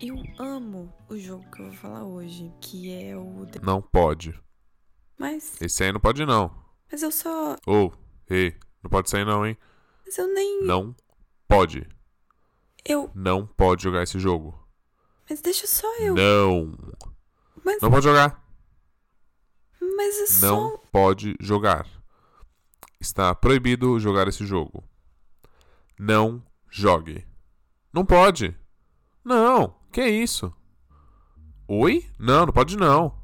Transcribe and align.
Eu 0.00 0.16
amo 0.38 0.90
o 1.10 1.18
jogo 1.18 1.44
que 1.50 1.60
eu 1.60 1.66
vou 1.66 1.74
falar 1.74 2.04
hoje, 2.04 2.50
que 2.58 2.90
é 2.90 3.14
o. 3.14 3.46
Não 3.62 3.82
pode. 3.82 4.34
Mas. 5.18 5.60
Esse 5.60 5.84
aí 5.84 5.92
não 5.92 6.00
pode, 6.00 6.24
não. 6.24 6.50
Mas 6.90 7.02
eu 7.02 7.12
só. 7.12 7.52
Ô, 7.66 7.84
oh, 7.84 7.92
ei, 8.30 8.56
não 8.82 8.90
pode 8.90 9.10
sair, 9.10 9.26
não, 9.26 9.46
hein? 9.46 9.58
Mas 10.06 10.16
eu 10.16 10.26
nem. 10.32 10.64
Não 10.64 10.96
pode. 11.46 11.86
Eu. 12.82 13.10
Não 13.14 13.46
pode 13.46 13.82
jogar 13.82 14.02
esse 14.02 14.18
jogo. 14.18 14.66
Mas 15.28 15.42
deixa 15.42 15.66
só 15.66 15.86
eu. 15.98 16.14
Não. 16.14 16.74
Mas. 17.62 17.82
Não 17.82 17.90
pode 17.90 18.04
jogar. 18.04 18.42
Mas 19.78 20.18
é 20.18 20.26
só. 20.28 20.46
Não 20.46 20.78
pode 20.90 21.36
jogar. 21.38 21.86
Está 22.98 23.34
proibido 23.34 24.00
jogar 24.00 24.28
esse 24.28 24.46
jogo. 24.46 24.82
Não 25.98 26.42
jogue. 26.70 27.26
Não 27.92 28.06
pode. 28.06 28.56
Não. 29.22 29.79
Que 29.92 30.06
isso? 30.06 30.52
Oi? 31.66 32.06
Não, 32.18 32.46
não 32.46 32.52
pode 32.52 32.76
não. 32.76 33.19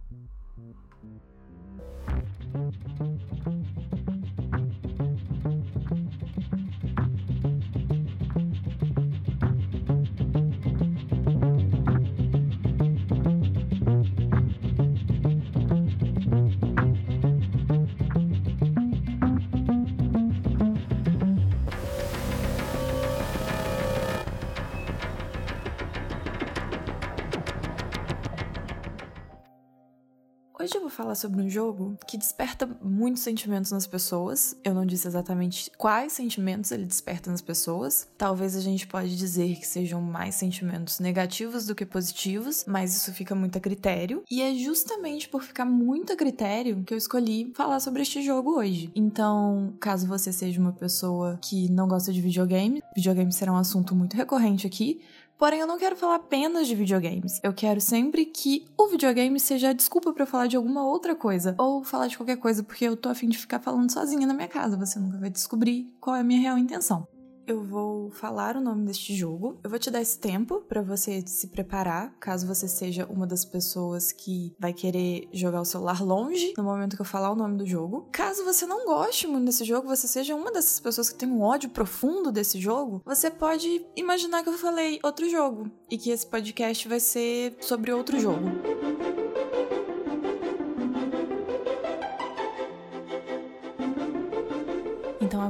Hoje 30.66 30.78
eu 30.78 30.80
vou 30.80 30.90
falar 30.90 31.14
sobre 31.14 31.40
um 31.40 31.48
jogo 31.48 31.96
que 32.08 32.18
desperta 32.18 32.68
muitos 32.82 33.22
sentimentos 33.22 33.70
nas 33.70 33.86
pessoas. 33.86 34.56
Eu 34.64 34.74
não 34.74 34.84
disse 34.84 35.06
exatamente 35.06 35.70
quais 35.78 36.14
sentimentos 36.14 36.72
ele 36.72 36.84
desperta 36.84 37.30
nas 37.30 37.40
pessoas. 37.40 38.08
Talvez 38.18 38.56
a 38.56 38.60
gente 38.60 38.84
pode 38.84 39.16
dizer 39.16 39.60
que 39.60 39.64
sejam 39.64 40.02
mais 40.02 40.34
sentimentos 40.34 40.98
negativos 40.98 41.66
do 41.66 41.74
que 41.76 41.86
positivos, 41.86 42.64
mas 42.66 42.96
isso 42.96 43.12
fica 43.12 43.32
muito 43.32 43.56
a 43.56 43.60
critério. 43.60 44.24
E 44.28 44.42
é 44.42 44.56
justamente 44.56 45.28
por 45.28 45.44
ficar 45.44 45.64
muito 45.64 46.12
a 46.12 46.16
critério 46.16 46.82
que 46.84 46.92
eu 46.92 46.98
escolhi 46.98 47.52
falar 47.54 47.78
sobre 47.78 48.02
este 48.02 48.20
jogo 48.20 48.58
hoje. 48.58 48.90
Então, 48.92 49.72
caso 49.78 50.04
você 50.08 50.32
seja 50.32 50.60
uma 50.60 50.72
pessoa 50.72 51.38
que 51.42 51.70
não 51.70 51.86
gosta 51.86 52.12
de 52.12 52.20
videogame, 52.20 52.82
videogame 52.92 53.32
será 53.32 53.52
um 53.52 53.56
assunto 53.56 53.94
muito 53.94 54.16
recorrente 54.16 54.66
aqui, 54.66 55.00
Porém, 55.38 55.60
eu 55.60 55.66
não 55.66 55.78
quero 55.78 55.96
falar 55.96 56.16
apenas 56.16 56.66
de 56.66 56.74
videogames. 56.74 57.40
Eu 57.42 57.52
quero 57.52 57.80
sempre 57.80 58.24
que 58.24 58.64
o 58.76 58.88
videogame 58.88 59.38
seja 59.38 59.70
a 59.70 59.72
desculpa 59.72 60.12
para 60.12 60.22
eu 60.22 60.26
falar 60.26 60.46
de 60.46 60.56
alguma 60.56 60.84
outra 60.86 61.14
coisa. 61.14 61.54
Ou 61.58 61.84
falar 61.84 62.06
de 62.06 62.16
qualquer 62.16 62.36
coisa, 62.36 62.62
porque 62.62 62.84
eu 62.84 62.96
tô 62.96 63.08
afim 63.08 63.28
de 63.28 63.36
ficar 63.36 63.60
falando 63.60 63.92
sozinha 63.92 64.26
na 64.26 64.34
minha 64.34 64.48
casa. 64.48 64.76
Você 64.76 64.98
nunca 64.98 65.18
vai 65.18 65.30
descobrir 65.30 65.94
qual 66.00 66.16
é 66.16 66.20
a 66.20 66.24
minha 66.24 66.40
real 66.40 66.56
intenção 66.56 67.06
eu 67.46 67.62
vou 67.62 68.10
falar 68.10 68.56
o 68.56 68.60
nome 68.60 68.86
deste 68.86 69.14
jogo. 69.14 69.58
Eu 69.62 69.70
vou 69.70 69.78
te 69.78 69.90
dar 69.90 70.00
esse 70.00 70.18
tempo 70.18 70.60
para 70.62 70.82
você 70.82 71.22
se 71.26 71.48
preparar, 71.48 72.14
caso 72.18 72.46
você 72.46 72.66
seja 72.66 73.06
uma 73.06 73.26
das 73.26 73.44
pessoas 73.44 74.12
que 74.12 74.54
vai 74.58 74.72
querer 74.72 75.28
jogar 75.32 75.60
o 75.60 75.64
celular 75.64 76.02
longe 76.02 76.52
no 76.56 76.64
momento 76.64 76.96
que 76.96 77.02
eu 77.02 77.06
falar 77.06 77.30
o 77.30 77.36
nome 77.36 77.56
do 77.56 77.66
jogo. 77.66 78.08
Caso 78.12 78.44
você 78.44 78.66
não 78.66 78.84
goste 78.84 79.26
muito 79.26 79.46
desse 79.46 79.64
jogo, 79.64 79.86
você 79.86 80.08
seja 80.08 80.34
uma 80.34 80.50
dessas 80.50 80.80
pessoas 80.80 81.08
que 81.08 81.16
tem 81.16 81.28
um 81.28 81.42
ódio 81.42 81.70
profundo 81.70 82.32
desse 82.32 82.60
jogo, 82.60 83.02
você 83.04 83.30
pode 83.30 83.86
imaginar 83.94 84.42
que 84.42 84.48
eu 84.48 84.58
falei 84.58 84.98
outro 85.02 85.28
jogo 85.28 85.70
e 85.90 85.96
que 85.96 86.10
esse 86.10 86.26
podcast 86.26 86.88
vai 86.88 87.00
ser 87.00 87.56
sobre 87.60 87.92
outro 87.92 88.18
jogo. 88.18 88.95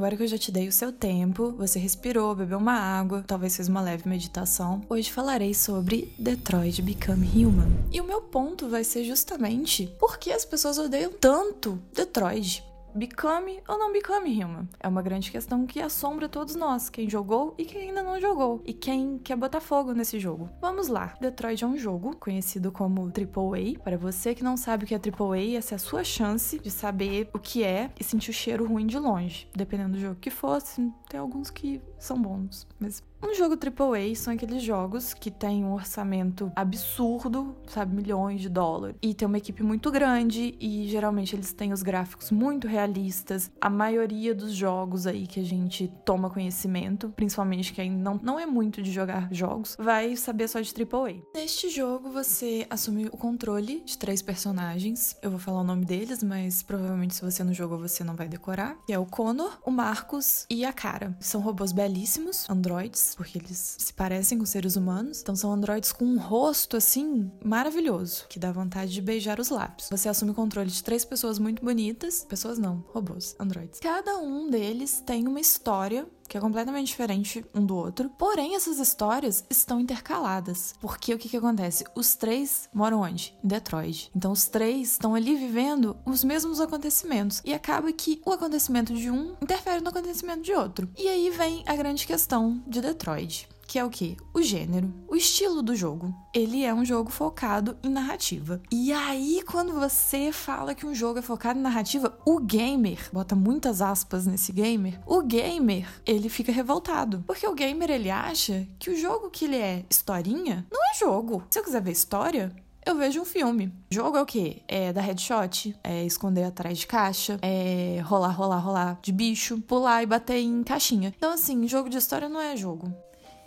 Agora 0.07 0.17
que 0.19 0.23
eu 0.23 0.29
já 0.29 0.39
te 0.39 0.53
dei 0.53 0.69
o 0.69 0.73
seu 0.73 0.93
tempo, 0.93 1.51
você 1.59 1.81
respirou, 1.81 2.33
bebeu 2.33 2.59
uma 2.59 2.75
água, 2.75 3.25
talvez 3.27 3.57
fez 3.57 3.67
uma 3.67 3.81
leve 3.81 4.09
meditação, 4.09 4.81
hoje 4.89 5.11
falarei 5.11 5.53
sobre 5.53 6.15
Detroit 6.17 6.81
Become 6.81 7.27
Human. 7.35 7.69
E 7.91 8.01
o 8.01 8.05
meu 8.05 8.23
ponto 8.23 8.69
vai 8.69 8.85
ser 8.85 9.03
justamente 9.03 9.93
por 9.99 10.17
que 10.17 10.31
as 10.31 10.45
pessoas 10.45 10.79
odeiam 10.79 11.11
tanto 11.11 11.83
Detroit 11.93 12.63
become 12.97 13.63
ou 13.69 13.79
não 13.79 13.93
become 13.93 14.31
human? 14.31 14.69
É 14.81 14.89
uma 14.89 15.03
grande 15.03 15.31
questão 15.31 15.67
que 15.67 15.81
assombra 15.81 16.29
todos 16.29 16.55
nós, 16.55 16.89
quem 16.89 17.09
jogou 17.09 17.55
e 17.59 17.65
quem 17.65 17.89
ainda 17.89 18.03
não 18.03 18.21
jogou, 18.21 18.63
e 18.65 18.73
quem 18.73 19.19
quer 19.19 19.37
botar 19.37 19.61
fogo 19.61 19.93
nesse 19.93 20.19
jogo. 20.19 20.49
Vamos 20.61 20.89
lá. 20.89 21.15
Detroit 21.21 21.63
é 21.63 21.67
um 21.67 21.77
jogo 21.77 22.17
conhecido 22.17 22.73
como 22.73 23.03
AAA. 23.03 23.79
Para 23.83 23.97
você 23.97 24.35
que 24.35 24.43
não 24.43 24.57
sabe 24.57 24.85
o 24.85 24.87
que 24.87 24.95
é 24.95 24.99
AAA, 24.99 25.57
essa 25.59 25.75
é 25.75 25.77
a 25.77 25.79
sua 25.79 26.03
chance 26.03 26.59
de 26.59 26.71
saber 26.71 27.29
o 27.33 27.39
que 27.39 27.63
é 27.63 27.91
e 27.99 28.05
sentir 28.05 28.31
o 28.31 28.35
cheiro 28.35 28.67
ruim 28.67 28.87
de 28.87 28.99
longe. 28.99 29.49
Dependendo 29.55 29.93
do 29.93 30.01
jogo 30.01 30.17
que 30.21 30.31
fosse, 30.31 30.91
tem 31.09 31.21
alguns 31.21 31.51
que 31.51 31.81
são 31.99 32.21
bons, 32.21 32.67
mas 32.79 33.03
um 33.27 33.35
jogo 33.35 33.57
AAA 33.57 34.15
são 34.15 34.33
aqueles 34.33 34.63
jogos 34.63 35.13
que 35.13 35.31
tem 35.31 35.65
um 35.65 35.73
orçamento 35.73 36.53
absurdo, 36.55 37.57
sabe, 37.67 37.95
milhões 37.95 38.41
de 38.41 38.49
dólares, 38.49 38.97
e 39.03 39.13
tem 39.15 39.27
uma 39.27 39.39
equipe 39.39 39.63
muito 39.63 39.91
grande 39.91 40.57
e 40.61 40.87
geralmente 40.89 41.35
eles 41.35 41.53
têm 41.53 41.73
os 41.73 41.83
gráficos 41.83 42.31
muito 42.31 42.69
realistas. 42.69 43.51
A 43.61 43.69
maioria 43.69 44.35
dos 44.35 44.53
jogos 44.53 45.07
aí 45.07 45.27
que 45.27 45.41
a 45.41 45.45
gente 45.45 45.93
toma 46.05 46.31
conhecimento, 46.31 47.09
principalmente 47.11 47.73
quem 47.73 47.91
não, 47.91 48.21
não 48.23 48.39
é 48.39 48.47
muito 48.47 48.81
de 48.81 48.93
jogar 48.93 49.29
jogos, 49.33 49.77
vai 49.79 50.15
saber 50.17 50.49
só 50.49 50.61
de 50.61 50.73
AAA. 50.73 51.23
Neste 51.35 51.69
jogo 51.69 52.11
você 52.11 52.67
assume 52.71 53.07
o 53.07 53.17
controle 53.17 53.83
de 53.85 53.99
três 53.99 54.23
personagens. 54.23 55.17
Eu 55.21 55.31
vou 55.31 55.41
falar 55.41 55.61
o 55.61 55.65
nome 55.65 55.85
deles, 55.85 56.23
mas 56.23 56.63
provavelmente 56.63 57.15
se 57.15 57.23
você 57.23 57.43
não 57.43 57.53
jogou 57.53 57.79
você 57.79 58.05
não 58.05 58.15
vai 58.15 58.29
decorar. 58.29 58.77
Que 58.87 58.93
é 58.93 58.99
o 58.99 59.07
Connor, 59.07 59.59
o 59.65 59.71
Marcos 59.71 60.47
e 60.49 60.65
a 60.65 60.73
Cara. 60.73 61.17
São 61.21 61.41
robôs 61.41 61.73
belíssimos, 61.73 62.49
androids 62.49 63.16
porque 63.17 63.39
eles 63.39 63.77
se 63.79 63.93
parecem 63.93 64.39
com 64.39 64.45
seres 64.45 64.77
humanos. 64.77 65.23
Então 65.23 65.35
são 65.35 65.53
androides 65.53 65.91
com 65.91 66.05
um 66.05 66.19
rosto 66.19 66.77
assim 66.77 67.31
maravilhoso, 67.43 68.27
que 68.29 68.39
dá 68.39 68.53
vontade 68.53 68.93
de 68.93 69.01
beijar 69.01 69.41
os 69.41 69.49
lábios. 69.49 69.89
Você 69.91 70.09
assume 70.09 70.31
o 70.31 70.35
controle 70.35 70.71
de 70.71 70.85
três 70.85 71.05
pessoas 71.05 71.39
muito 71.39 71.65
bonitas, 71.65 72.25
pessoas 72.29 72.59
não, 72.59 72.85
robôs, 72.93 73.35
androides. 73.41 73.81
Cada 73.81 74.19
um 74.19 74.51
deles 74.51 75.03
tem 75.05 75.27
uma 75.27 75.41
história 75.41 76.07
que 76.27 76.37
é 76.37 76.41
completamente 76.41 76.89
diferente 76.89 77.45
um 77.55 77.65
do 77.65 77.77
outro. 77.77 78.11
Porém, 78.19 78.55
essas 78.55 78.79
histórias 78.79 79.45
estão 79.49 79.81
intercaladas. 79.81 80.75
Porque 80.81 81.15
o 81.15 81.19
que, 81.19 81.29
que 81.29 81.37
acontece? 81.37 81.85
Os 81.95 82.15
três 82.15 82.69
moram 82.75 83.01
onde? 83.01 83.35
Em 83.43 83.49
Detroit. 83.49 84.11
Então, 84.15 84.33
os 84.33 84.47
três 84.47 84.93
estão 84.93 85.15
ali 85.15 85.35
vivendo 85.35 85.97
os 86.05 86.25
mesmos 86.25 86.61
acontecimentos. 86.61 87.41
E 87.45 87.55
acaba 87.55 87.93
que 87.93 88.21
o 88.25 88.33
acontecimento 88.33 88.95
de 88.95 89.11
um 89.11 89.37
interfere 89.41 89.83
no 89.83 89.91
acontecimento 89.91 90.43
de 90.43 90.53
outro. 90.53 90.89
E 90.97 91.09
aí 91.09 91.31
vem 91.31 91.63
a 91.67 91.77
grande 91.77 92.07
questão 92.07 92.63
de 92.67 92.81
Detroit 92.81 93.49
que 93.67 93.79
é 93.79 93.85
o 93.85 93.91
que? 93.91 94.17
O 94.33 94.41
gênero, 94.41 94.93
o 95.09 95.17
estilo 95.17 95.63
do 95.63 95.75
jogo. 95.75 96.15
Ele 96.33 96.65
é 96.65 96.73
um 96.73 96.85
jogo 96.85 97.11
focado 97.11 97.77
em 97.83 97.89
narrativa. 97.89 98.63
E 98.71 98.93
aí, 98.93 99.43
quando 99.47 99.73
você 99.73 100.31
fala 100.33 100.75
que 100.75 100.87
um 100.87 100.95
jogo 100.95 101.19
é 101.19 101.23
focado 101.23 101.59
em 101.59 101.63
narrativa, 101.63 102.17
o 102.25 102.39
gamer, 102.39 102.99
bota 103.13 103.35
muitas 103.35 103.83
aspas 103.83 104.27
nesse 104.27 104.53
gamer, 104.53 105.01
o 105.07 105.23
gamer, 105.23 105.89
ele 106.05 106.29
fica 106.29 106.53
revoltado. 106.53 107.25
Porque 107.27 107.47
o 107.47 107.55
gamer, 107.55 107.91
ele 107.91 108.11
acha 108.11 108.67
que 108.79 108.91
o 108.91 108.97
jogo 108.97 109.31
que 109.31 109.47
ele 109.47 109.57
é 109.57 109.85
historinha, 109.91 110.67
não 110.71 110.81
é 110.91 110.95
jogo. 110.95 111.43
Se 111.51 111.59
eu 111.59 111.65
quiser 111.65 111.83
ver 111.83 111.93
história, 111.93 112.55
eu 112.87 112.95
vejo 112.95 113.21
um 113.21 113.25
filme. 113.25 113.73
Jogo 113.91 114.17
é 114.17 114.23
o 114.23 114.27
quê? 114.27 114.63
É 114.69 114.93
dar 114.93 115.01
headshot, 115.01 115.77
é 115.83 116.05
esconder 116.05 116.45
atrás 116.45 116.79
de 116.79 116.87
caixa, 116.87 117.37
é 117.43 118.01
rolar, 118.05 118.31
rolar, 118.31 118.59
rolar 118.59 118.99
de 119.03 119.11
bicho, 119.11 119.61
pular 119.63 120.05
e 120.05 120.07
bater 120.07 120.39
em 120.39 120.63
caixinha. 120.63 121.13
Então, 121.17 121.33
assim, 121.33 121.67
jogo 121.67 121.91
de 121.91 121.99
história 121.99 122.29
não 122.29 122.41
é 122.41 122.57
jogo. 122.57 122.95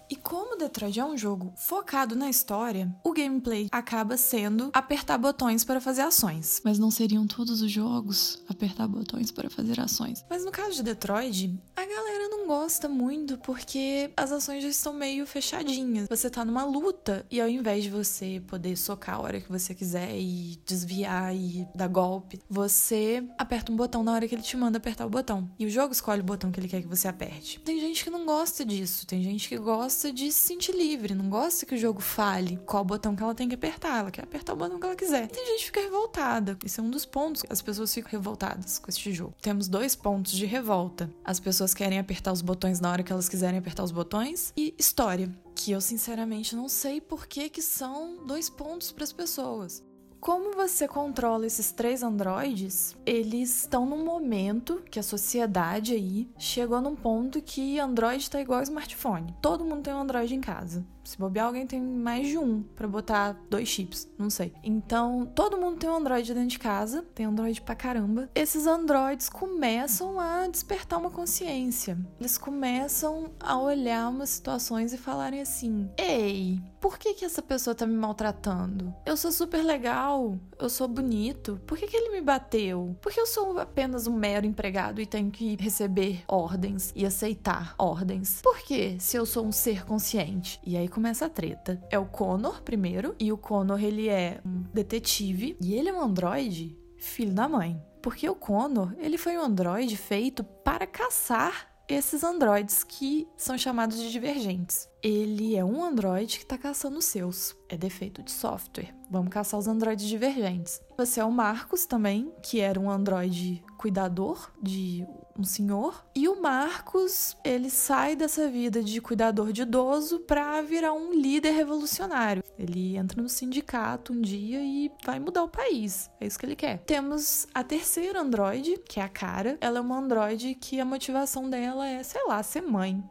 E 0.10 0.16
como 0.16 0.58
Detroit 0.58 1.00
é 1.00 1.06
um 1.06 1.16
jogo 1.16 1.54
focado 1.56 2.16
na 2.16 2.32
história, 2.32 2.92
o 3.04 3.14
gameplay 3.14 3.68
acaba 3.72 4.18
sendo 4.18 4.72
apertar 4.74 5.20
botões 5.20 5.64
para 5.64 5.80
fazer 5.80 6.02
ações. 6.02 6.60
Mas 6.66 6.80
não 6.80 6.90
seriam 6.90 7.28
todos 7.28 7.62
os 7.62 7.72
jogos 7.72 8.44
apertar 8.50 8.88
botões 8.88 9.32
para 9.32 9.52
fazer 9.52 9.80
ações. 9.80 10.26
Mas 10.28 10.44
no 10.44 10.52
caso 10.52 10.78
de 10.78 10.84
Detroit, 10.84 11.56
a 11.76 11.86
galera 11.86 12.28
não 12.28 12.48
gosta 12.48 12.90
muito 12.90 13.38
porque 13.38 14.12
as 14.18 14.32
ações 14.32 14.64
já 14.64 14.70
estão 14.70 14.94
meio 14.94 15.28
fechadinhas. 15.28 16.08
Você 16.10 16.28
tá 16.28 16.44
numa 16.44 16.64
luta 16.66 17.24
e 17.30 17.40
ao 17.40 17.48
invés 17.48 17.84
de 17.84 17.92
você 17.92 18.42
poder 18.48 18.76
socar 18.78 19.18
a 19.18 19.22
hora 19.22 19.40
que 19.40 19.52
você 19.52 19.76
quiser 19.76 20.18
e 20.18 20.60
desviar 20.66 21.36
e 21.36 21.68
dar 21.76 21.88
golpe, 21.88 22.40
você 22.50 23.24
aperta 23.38 23.72
um 23.72 23.76
botão 23.76 24.04
na 24.04 24.12
hora 24.14 24.28
que 24.28 24.34
ele 24.34 24.42
te 24.42 24.58
manda 24.58 24.80
apertar 24.80 25.06
o 25.06 25.10
botão. 25.10 25.52
E 25.60 25.68
o 25.68 25.70
jogo 25.70 25.94
escolhe 25.94 26.22
o 26.22 26.24
botão 26.24 26.52
que 26.52 26.60
ele 26.60 26.68
quer 26.68 26.82
que 26.82 26.88
você 26.88 27.08
aperte. 27.08 27.60
Tem 27.60 27.80
gente 27.80 28.04
que 28.04 28.10
não 28.10 28.26
gosta 28.26 28.66
disso, 28.66 29.06
tem 29.06 29.22
gente 29.22 29.48
que 29.48 29.58
gosta 29.58 29.99
gosta 30.00 30.14
de 30.14 30.32
se 30.32 30.48
sentir 30.48 30.72
livre, 30.72 31.14
não 31.14 31.30
gosta 31.30 31.66
que 31.66 31.76
o 31.76 31.78
jogo 31.78 32.00
fale 32.00 32.58
qual 32.66 32.86
botão 32.86 33.14
que 33.18 33.22
ela 33.22 33.36
tem 33.36 33.50
que 33.50 33.56
apertar. 33.56 34.00
Ela 34.00 34.12
quer 34.12 34.24
apertar 34.24 34.54
o 34.54 34.56
botão 34.56 34.80
que 34.80 34.86
ela 34.86 34.96
quiser. 34.96 35.28
Tem 35.28 35.46
gente 35.46 35.60
que 35.60 35.66
fica 35.66 35.82
revoltada. 35.82 36.58
Esse 36.64 36.80
é 36.80 36.84
um 36.84 36.90
dos 36.90 37.06
pontos 37.06 37.44
as 37.50 37.62
pessoas 37.62 37.94
ficam 37.94 38.10
revoltadas 38.10 38.80
com 38.80 38.90
este 38.90 39.12
jogo. 39.12 39.34
Temos 39.42 39.68
dois 39.68 39.98
pontos 39.98 40.32
de 40.32 40.46
revolta. 40.46 41.14
As 41.22 41.38
pessoas 41.38 41.74
querem 41.74 42.00
apertar 42.00 42.32
os 42.32 42.42
botões 42.42 42.80
na 42.80 42.90
hora 42.90 43.04
que 43.04 43.12
elas 43.12 43.28
quiserem 43.28 43.60
apertar 43.60 43.84
os 43.84 43.92
botões 43.92 44.54
e 44.56 44.74
história 44.78 45.30
que 45.54 45.74
eu 45.74 45.82
sinceramente 45.82 46.56
não 46.56 46.70
sei 46.70 47.02
por 47.02 47.28
que, 47.28 47.50
que 47.50 47.62
são 47.62 48.26
dois 48.26 48.50
pontos 48.50 48.94
para 48.94 49.04
as 49.04 49.12
pessoas. 49.12 49.84
Como 50.20 50.54
você 50.54 50.86
controla 50.86 51.48
esses 51.48 51.72
três 51.72 52.04
androides? 52.04 52.96
Eles 53.06 53.62
estão 53.62 53.86
num 53.86 54.04
momento 54.04 54.84
que 54.92 55.00
a 55.00 55.04
sociedade 55.04 55.94
aí 55.94 56.30
chegou 56.38 56.82
num 56.82 56.94
ponto 56.94 57.42
que 57.42 57.80
Android 57.80 58.22
está 58.22 58.42
igual 58.42 58.62
smartphone. 58.62 59.34
Todo 59.42 59.64
mundo 59.64 59.84
tem 59.84 59.94
um 59.94 60.02
Android 60.02 60.36
em 60.36 60.42
casa. 60.42 60.86
Se 61.10 61.18
bobear, 61.18 61.48
alguém 61.48 61.66
tem 61.66 61.82
mais 61.82 62.28
de 62.28 62.38
um 62.38 62.62
para 62.62 62.88
botar 62.88 63.36
dois 63.50 63.68
chips, 63.68 64.08
não 64.16 64.30
sei. 64.30 64.54
Então, 64.64 65.26
todo 65.34 65.58
mundo 65.58 65.80
tem 65.80 65.90
um 65.90 65.96
Android 65.96 66.32
dentro 66.32 66.50
de 66.50 66.60
casa, 66.60 67.04
tem 67.16 67.26
Android 67.26 67.60
pra 67.62 67.74
caramba. 67.74 68.30
Esses 68.36 68.68
Androids 68.68 69.28
começam 69.28 70.20
a 70.20 70.48
despertar 70.48 71.00
uma 71.00 71.10
consciência. 71.10 71.98
Eles 72.20 72.38
começam 72.38 73.32
a 73.40 73.60
olhar 73.60 74.08
umas 74.08 74.30
situações 74.30 74.94
e 74.94 75.00
falarem 75.00 75.42
assim: 75.42 75.90
"Ei, 75.98 76.62
por 76.80 77.00
que 77.00 77.16
que 77.16 77.26
essa 77.26 77.42
pessoa 77.42 77.74
tá 77.74 77.88
me 77.88 77.96
maltratando? 77.96 78.94
Eu 79.04 79.18
sou 79.18 79.32
super 79.32 79.64
legal, 79.64 80.38
eu 80.60 80.70
sou 80.70 80.88
bonito. 80.88 81.60
Por 81.66 81.76
que 81.76 81.88
que 81.88 81.98
ele 81.98 82.12
me 82.12 82.22
bateu? 82.22 82.96
Por 83.02 83.12
que 83.12 83.20
eu 83.20 83.26
sou 83.26 83.58
apenas 83.58 84.06
um 84.06 84.14
mero 84.14 84.46
empregado 84.46 85.02
e 85.02 85.08
tenho 85.08 85.32
que 85.32 85.56
receber 85.56 86.24
ordens 86.28 86.94
e 86.96 87.04
aceitar 87.04 87.74
ordens? 87.80 88.42
Por 88.44 88.60
que 88.60 89.00
se 89.00 89.18
eu 89.18 89.26
sou 89.26 89.44
um 89.44 89.52
ser 89.52 89.84
consciente?" 89.86 90.60
E 90.64 90.78
aí 90.78 90.88
começa 91.00 91.28
a 91.28 91.30
treta. 91.30 91.82
É 91.90 91.98
o 91.98 92.06
Connor 92.06 92.62
primeiro, 92.62 93.16
e 93.18 93.32
o 93.32 93.38
Connor 93.38 93.82
ele 93.82 94.10
é 94.10 94.42
um 94.46 94.64
detetive 94.74 95.56
e 95.62 95.74
ele 95.74 95.88
é 95.88 95.94
um 95.94 96.02
androide 96.02 96.78
filho 96.98 97.34
da 97.34 97.48
mãe. 97.48 97.82
Porque 98.02 98.30
o 98.30 98.36
Connor, 98.36 98.94
ele 98.98 99.18
foi 99.18 99.38
um 99.38 99.42
androide 99.42 99.96
feito 99.96 100.44
para 100.44 100.86
caçar 100.86 101.70
esses 101.88 102.22
androides 102.22 102.84
que 102.84 103.26
são 103.38 103.58
chamados 103.58 103.98
de 103.98 104.12
divergentes. 104.12 104.90
Ele 105.02 105.56
é 105.56 105.64
um 105.64 105.82
androide 105.82 106.38
que 106.38 106.44
está 106.44 106.58
caçando 106.58 106.98
os 106.98 107.06
seus. 107.06 107.56
É 107.70 107.78
defeito 107.78 108.22
de 108.22 108.32
software. 108.32 108.94
Vamos 109.10 109.30
caçar 109.30 109.58
os 109.58 109.70
androides 109.70 110.06
divergentes. 110.06 110.82
Você 110.98 111.22
é 111.22 111.26
o 111.26 111.32
Marcos 111.32 111.86
também, 111.86 112.30
que 112.44 112.60
era 112.60 112.78
um 112.78 112.92
androide 112.92 113.64
cuidador 113.80 114.52
de 114.62 115.08
um 115.38 115.44
senhor. 115.46 116.06
E 116.14 116.28
o 116.28 116.42
Marcos, 116.42 117.38
ele 117.46 117.70
sai 117.70 118.14
dessa 118.14 118.50
vida 118.50 118.84
de 118.84 119.00
cuidador 119.00 119.54
de 119.54 119.62
idoso 119.62 120.20
para 120.20 120.62
virar 120.62 120.92
um 120.92 121.14
líder 121.14 121.52
revolucionário. 121.52 122.44
Ele 122.58 122.98
entra 122.98 123.22
no 123.22 123.30
sindicato 123.30 124.12
um 124.12 124.20
dia 124.20 124.62
e 124.62 124.92
vai 125.06 125.18
mudar 125.18 125.44
o 125.44 125.48
país. 125.48 126.12
É 126.20 126.28
isso 126.28 126.38
que 126.38 126.46
ele 126.46 126.58
quer. 126.58 126.80
Temos 126.80 127.48
a 127.54 127.64
terceira 127.64 128.20
androide, 128.20 128.78
que 128.86 129.00
é 129.00 129.04
a 129.04 129.08
Cara. 129.08 129.58
Ela 129.62 129.78
é 129.78 129.82
uma 129.82 129.98
androide 129.98 130.56
que 130.56 130.82
a 130.82 130.86
motivação 130.86 131.50
dela 131.50 131.88
é, 131.88 132.04
sei 132.04 132.22
lá, 132.28 132.44
ser 132.44 132.62
mãe. 132.62 133.02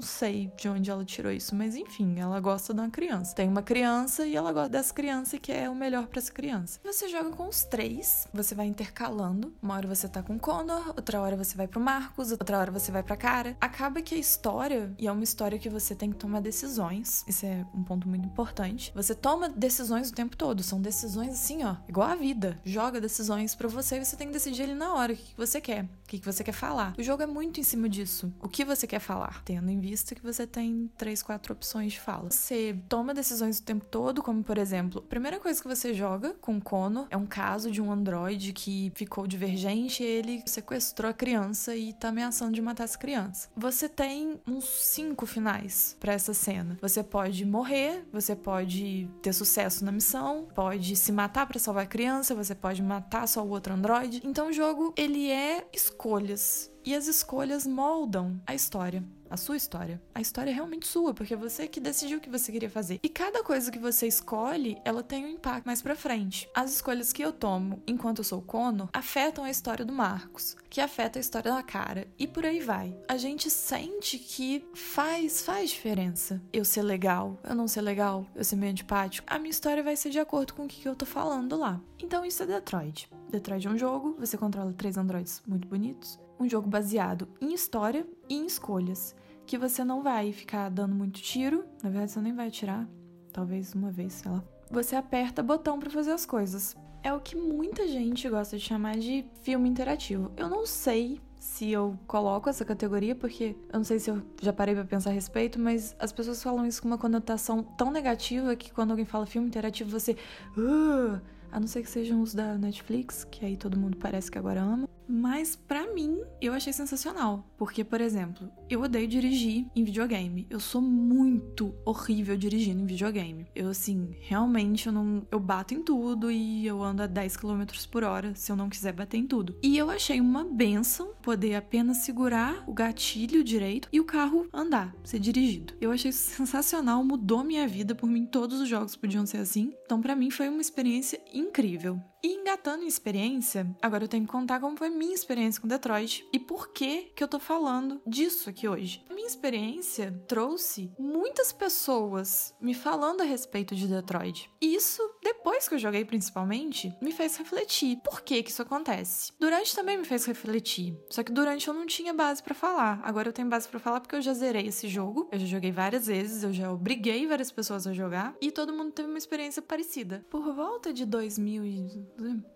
Sei 0.00 0.50
de 0.56 0.68
onde 0.68 0.90
ela 0.90 1.04
tirou 1.04 1.32
isso, 1.32 1.54
mas 1.54 1.74
enfim, 1.74 2.18
ela 2.18 2.40
gosta 2.40 2.72
de 2.72 2.80
uma 2.80 2.90
criança. 2.90 3.34
Tem 3.34 3.48
uma 3.48 3.62
criança 3.62 4.26
e 4.26 4.36
ela 4.36 4.52
gosta 4.52 4.68
dessa 4.68 4.92
criança 4.92 5.36
e 5.36 5.38
quer 5.38 5.68
o 5.68 5.74
melhor 5.74 6.06
para 6.06 6.18
essa 6.18 6.32
criança. 6.32 6.80
Você 6.84 7.08
joga 7.08 7.30
com 7.30 7.48
os 7.48 7.64
três, 7.64 8.26
você 8.32 8.54
vai 8.54 8.66
intercalando. 8.66 9.54
Uma 9.62 9.74
hora 9.74 9.88
você 9.88 10.08
tá 10.08 10.22
com 10.22 10.36
o 10.36 10.40
Connor, 10.40 10.88
outra 10.88 11.20
hora 11.20 11.36
você 11.36 11.56
vai 11.56 11.66
pro 11.66 11.80
Marcos, 11.80 12.30
outra 12.30 12.58
hora 12.58 12.70
você 12.70 12.90
vai 12.90 13.02
pra 13.02 13.16
Cara. 13.16 13.56
Acaba 13.60 14.02
que 14.02 14.14
a 14.14 14.18
história, 14.18 14.94
e 14.98 15.06
é 15.06 15.12
uma 15.12 15.24
história 15.24 15.58
que 15.58 15.68
você 15.68 15.94
tem 15.94 16.10
que 16.10 16.16
tomar 16.16 16.40
decisões, 16.40 17.24
isso 17.26 17.46
é 17.46 17.64
um 17.74 17.82
ponto 17.82 18.08
muito 18.08 18.26
importante. 18.26 18.92
Você 18.94 19.14
toma 19.14 19.48
decisões 19.48 20.10
o 20.10 20.14
tempo 20.14 20.36
todo, 20.36 20.62
são 20.62 20.80
decisões 20.80 21.34
assim, 21.34 21.64
ó, 21.64 21.76
igual 21.88 22.08
a 22.08 22.14
vida. 22.14 22.58
Joga 22.64 23.00
decisões 23.00 23.54
para 23.54 23.68
você 23.68 23.96
e 23.96 24.04
você 24.04 24.16
tem 24.16 24.26
que 24.26 24.32
decidir 24.32 24.64
ali 24.64 24.74
na 24.74 24.94
hora 24.94 25.12
o 25.12 25.16
que 25.16 25.36
você 25.36 25.60
quer, 25.60 25.84
o 25.84 25.88
que 26.06 26.18
você 26.18 26.44
quer 26.44 26.52
falar. 26.52 26.94
O 26.98 27.02
jogo 27.02 27.22
é 27.22 27.26
muito 27.26 27.60
em 27.60 27.62
cima 27.62 27.88
disso. 27.88 28.32
O 28.40 28.48
que 28.48 28.64
você 28.64 28.86
quer 28.86 29.00
falar, 29.00 29.42
tendo 29.44 29.70
em 29.70 29.80
vista 29.86 30.14
que 30.14 30.22
você 30.22 30.46
tem 30.46 30.90
três, 30.96 31.22
quatro 31.22 31.52
opções 31.52 31.92
de 31.92 32.00
fala. 32.00 32.30
Você 32.30 32.76
toma 32.88 33.14
decisões 33.14 33.58
o 33.58 33.62
tempo 33.62 33.84
todo, 33.84 34.22
como 34.22 34.42
por 34.42 34.58
exemplo, 34.58 35.02
a 35.04 35.08
primeira 35.08 35.38
coisa 35.38 35.60
que 35.60 35.68
você 35.68 35.94
joga 35.94 36.34
com 36.40 36.56
o 36.56 36.60
Connor 36.60 37.06
é 37.10 37.16
um 37.16 37.26
caso 37.26 37.70
de 37.70 37.80
um 37.80 37.90
androide 37.90 38.52
que 38.52 38.92
ficou 38.94 39.26
divergente, 39.26 40.02
ele 40.02 40.42
sequestrou 40.46 41.10
a 41.10 41.14
criança 41.14 41.76
e 41.76 41.92
tá 41.92 42.08
ameaçando 42.08 42.52
de 42.52 42.62
matar 42.62 42.84
essa 42.84 42.98
criança. 42.98 43.48
Você 43.56 43.88
tem 43.88 44.40
uns 44.46 44.64
cinco 44.64 45.24
finais 45.26 45.96
para 46.00 46.12
essa 46.12 46.34
cena. 46.34 46.76
Você 46.80 47.02
pode 47.02 47.44
morrer, 47.44 48.04
você 48.12 48.34
pode 48.34 49.08
ter 49.22 49.32
sucesso 49.32 49.84
na 49.84 49.92
missão, 49.92 50.48
pode 50.54 50.96
se 50.96 51.12
matar 51.12 51.46
para 51.46 51.58
salvar 51.58 51.84
a 51.84 51.86
criança, 51.86 52.34
você 52.34 52.54
pode 52.54 52.82
matar 52.82 53.26
só 53.28 53.44
o 53.44 53.48
outro 53.48 53.74
androide. 53.74 54.20
Então 54.24 54.48
o 54.48 54.52
jogo 54.52 54.92
ele 54.96 55.30
é 55.30 55.66
escolhas 55.72 56.70
e 56.86 56.94
as 56.94 57.08
escolhas 57.08 57.66
moldam 57.66 58.40
a 58.46 58.54
história 58.54 59.04
a 59.30 59.36
sua 59.36 59.56
história. 59.56 60.00
A 60.14 60.20
história 60.20 60.50
é 60.50 60.54
realmente 60.54 60.86
sua, 60.86 61.12
porque 61.12 61.34
é 61.34 61.36
você 61.36 61.66
que 61.66 61.80
decidiu 61.80 62.18
o 62.18 62.20
que 62.20 62.30
você 62.30 62.52
queria 62.52 62.70
fazer. 62.70 63.00
E 63.02 63.08
cada 63.08 63.42
coisa 63.42 63.70
que 63.70 63.78
você 63.78 64.06
escolhe, 64.06 64.78
ela 64.84 65.02
tem 65.02 65.24
um 65.24 65.30
impacto 65.30 65.66
mais 65.66 65.82
pra 65.82 65.96
frente. 65.96 66.48
As 66.54 66.72
escolhas 66.72 67.12
que 67.12 67.22
eu 67.22 67.32
tomo 67.32 67.82
enquanto 67.86 68.18
eu 68.18 68.24
sou 68.24 68.42
Cono 68.42 68.88
afetam 68.92 69.44
a 69.44 69.50
história 69.50 69.84
do 69.84 69.92
Marcos, 69.92 70.56
que 70.70 70.80
afeta 70.80 71.18
a 71.18 71.20
história 71.20 71.52
da 71.52 71.62
cara. 71.62 72.06
E 72.18 72.26
por 72.26 72.44
aí 72.44 72.60
vai. 72.60 72.96
A 73.08 73.16
gente 73.16 73.50
sente 73.50 74.18
que 74.18 74.64
faz, 74.74 75.42
faz 75.42 75.70
diferença. 75.70 76.42
Eu 76.52 76.64
ser 76.64 76.82
legal, 76.82 77.38
eu 77.44 77.54
não 77.54 77.68
ser 77.68 77.80
legal, 77.80 78.26
eu 78.34 78.44
ser 78.44 78.56
meio 78.56 78.72
antipático. 78.72 79.26
A 79.28 79.38
minha 79.38 79.50
história 79.50 79.82
vai 79.82 79.96
ser 79.96 80.10
de 80.10 80.18
acordo 80.18 80.54
com 80.54 80.64
o 80.64 80.68
que 80.68 80.86
eu 80.86 80.94
tô 80.94 81.06
falando 81.06 81.56
lá. 81.56 81.80
Então 81.98 82.24
isso 82.24 82.42
é 82.42 82.46
Detroit. 82.46 83.08
Detroit 83.30 83.66
é 83.66 83.70
um 83.70 83.78
jogo, 83.78 84.14
você 84.18 84.36
controla 84.38 84.72
três 84.72 84.96
androides 84.96 85.42
muito 85.46 85.66
bonitos 85.66 86.25
um 86.38 86.48
jogo 86.48 86.68
baseado 86.68 87.28
em 87.40 87.52
história 87.52 88.06
e 88.28 88.34
em 88.34 88.46
escolhas, 88.46 89.14
que 89.46 89.56
você 89.56 89.84
não 89.84 90.02
vai 90.02 90.32
ficar 90.32 90.68
dando 90.68 90.94
muito 90.94 91.20
tiro, 91.20 91.64
na 91.82 91.90
verdade 91.90 92.10
você 92.12 92.20
nem 92.20 92.34
vai 92.34 92.48
atirar, 92.48 92.88
talvez 93.32 93.74
uma 93.74 93.90
vez, 93.90 94.14
sei 94.14 94.30
lá. 94.30 94.42
Você 94.70 94.96
aperta 94.96 95.42
botão 95.42 95.78
para 95.78 95.90
fazer 95.90 96.10
as 96.10 96.26
coisas. 96.26 96.76
É 97.02 97.12
o 97.12 97.20
que 97.20 97.36
muita 97.36 97.86
gente 97.86 98.28
gosta 98.28 98.56
de 98.56 98.64
chamar 98.64 98.98
de 98.98 99.24
filme 99.42 99.68
interativo. 99.68 100.32
Eu 100.36 100.48
não 100.48 100.66
sei 100.66 101.20
se 101.38 101.70
eu 101.70 101.96
coloco 102.08 102.50
essa 102.50 102.64
categoria, 102.64 103.14
porque 103.14 103.56
eu 103.72 103.78
não 103.78 103.84
sei 103.84 104.00
se 104.00 104.10
eu 104.10 104.20
já 104.42 104.52
parei 104.52 104.74
para 104.74 104.84
pensar 104.84 105.10
a 105.10 105.12
respeito, 105.12 105.60
mas 105.60 105.94
as 105.98 106.10
pessoas 106.10 106.42
falam 106.42 106.66
isso 106.66 106.82
com 106.82 106.88
uma 106.88 106.98
conotação 106.98 107.62
tão 107.62 107.92
negativa 107.92 108.56
que 108.56 108.72
quando 108.72 108.90
alguém 108.90 109.06
fala 109.06 109.24
filme 109.24 109.46
interativo, 109.46 109.88
você. 109.88 110.16
Uh, 110.56 111.20
a 111.52 111.60
não 111.60 111.68
ser 111.68 111.82
que 111.82 111.88
sejam 111.88 112.20
os 112.20 112.34
da 112.34 112.58
Netflix, 112.58 113.24
que 113.24 113.46
aí 113.46 113.56
todo 113.56 113.78
mundo 113.78 113.96
parece 113.96 114.30
que 114.30 114.38
agora 114.38 114.60
ama. 114.60 114.85
Mas 115.08 115.54
para 115.54 115.92
mim, 115.92 116.20
eu 116.40 116.52
achei 116.52 116.72
sensacional, 116.72 117.44
porque 117.56 117.84
por 117.84 118.00
exemplo, 118.00 118.50
eu 118.68 118.82
odeio 118.82 119.06
dirigir 119.06 119.66
em 119.74 119.84
videogame. 119.84 120.46
Eu 120.50 120.60
sou 120.60 120.80
muito 120.80 121.74
horrível 121.84 122.36
dirigindo 122.36 122.82
em 122.82 122.86
videogame. 122.86 123.46
Eu 123.54 123.68
assim, 123.68 124.16
realmente 124.20 124.86
eu 124.86 124.92
não 124.92 125.26
eu 125.30 125.38
bato 125.38 125.74
em 125.74 125.82
tudo 125.82 126.30
e 126.30 126.66
eu 126.66 126.82
ando 126.82 127.02
a 127.02 127.06
10 127.06 127.36
km 127.36 127.64
por 127.90 128.04
hora 128.04 128.34
se 128.34 128.50
eu 128.50 128.56
não 128.56 128.68
quiser 128.68 128.92
bater 128.92 129.18
em 129.18 129.26
tudo. 129.26 129.56
E 129.62 129.76
eu 129.76 129.90
achei 129.90 130.20
uma 130.20 130.44
benção 130.44 131.14
poder 131.22 131.54
apenas 131.54 131.98
segurar 131.98 132.64
o 132.66 132.72
gatilho 132.72 133.42
direito 133.44 133.88
e 133.92 134.00
o 134.00 134.04
carro 134.04 134.48
andar, 134.52 134.94
ser 135.04 135.18
dirigido. 135.18 135.74
Eu 135.80 135.92
achei 135.92 136.12
sensacional, 136.12 137.04
mudou 137.04 137.44
minha 137.44 137.66
vida, 137.66 137.94
por 137.94 138.08
mim 138.08 138.26
todos 138.26 138.60
os 138.60 138.68
jogos 138.68 138.96
podiam 138.96 139.26
ser 139.26 139.38
assim. 139.38 139.72
Então 139.84 140.00
para 140.00 140.16
mim 140.16 140.30
foi 140.30 140.48
uma 140.48 140.60
experiência 140.60 141.20
incrível. 141.32 142.00
E 142.22 142.34
engatando 142.40 142.82
em 142.82 142.88
experiência, 142.88 143.70
agora 143.80 144.04
eu 144.04 144.08
tenho 144.08 144.24
que 144.24 144.32
contar 144.32 144.58
como 144.58 144.76
foi 144.76 144.90
minha 144.90 145.14
experiência 145.14 145.60
com 145.60 145.68
Detroit 145.68 146.26
e 146.32 146.40
por 146.40 146.72
que 146.72 147.12
que 147.14 147.22
eu 147.22 147.28
tô 147.28 147.38
falando 147.38 148.00
disso 148.06 148.50
aqui 148.50 148.55
hoje. 148.64 149.04
Minha 149.10 149.26
experiência 149.26 150.12
trouxe 150.28 150.92
muitas 150.96 151.52
pessoas 151.52 152.54
me 152.60 152.74
falando 152.74 153.22
a 153.22 153.24
respeito 153.24 153.74
de 153.74 153.88
Detroit. 153.88 154.48
Isso, 154.60 155.02
depois 155.20 155.68
que 155.68 155.74
eu 155.74 155.78
joguei 155.80 156.04
principalmente, 156.04 156.96
me 157.02 157.10
fez 157.10 157.36
refletir. 157.36 157.96
Por 158.04 158.20
que 158.20 158.42
que 158.42 158.50
isso 158.50 158.62
acontece? 158.62 159.32
Durante 159.40 159.74
também 159.74 159.98
me 159.98 160.04
fez 160.04 160.24
refletir. 160.26 160.96
Só 161.10 161.24
que 161.24 161.32
durante 161.32 161.66
eu 161.66 161.74
não 161.74 161.86
tinha 161.86 162.14
base 162.14 162.40
para 162.40 162.54
falar. 162.54 163.00
Agora 163.02 163.28
eu 163.28 163.32
tenho 163.32 163.48
base 163.48 163.66
para 163.66 163.80
falar 163.80 164.00
porque 164.00 164.14
eu 164.14 164.22
já 164.22 164.32
zerei 164.32 164.68
esse 164.68 164.86
jogo. 164.86 165.28
Eu 165.32 165.40
já 165.40 165.46
joguei 165.46 165.72
várias 165.72 166.06
vezes, 166.06 166.44
eu 166.44 166.52
já 166.52 166.70
obriguei 166.70 167.26
várias 167.26 167.50
pessoas 167.50 167.86
a 167.86 167.92
jogar 167.92 168.36
e 168.40 168.52
todo 168.52 168.72
mundo 168.72 168.92
teve 168.92 169.08
uma 169.08 169.18
experiência 169.18 169.60
parecida. 169.60 170.24
Por 170.30 170.54
volta 170.54 170.92
de 170.92 171.04
2000 171.04 171.64
e 171.64 172.06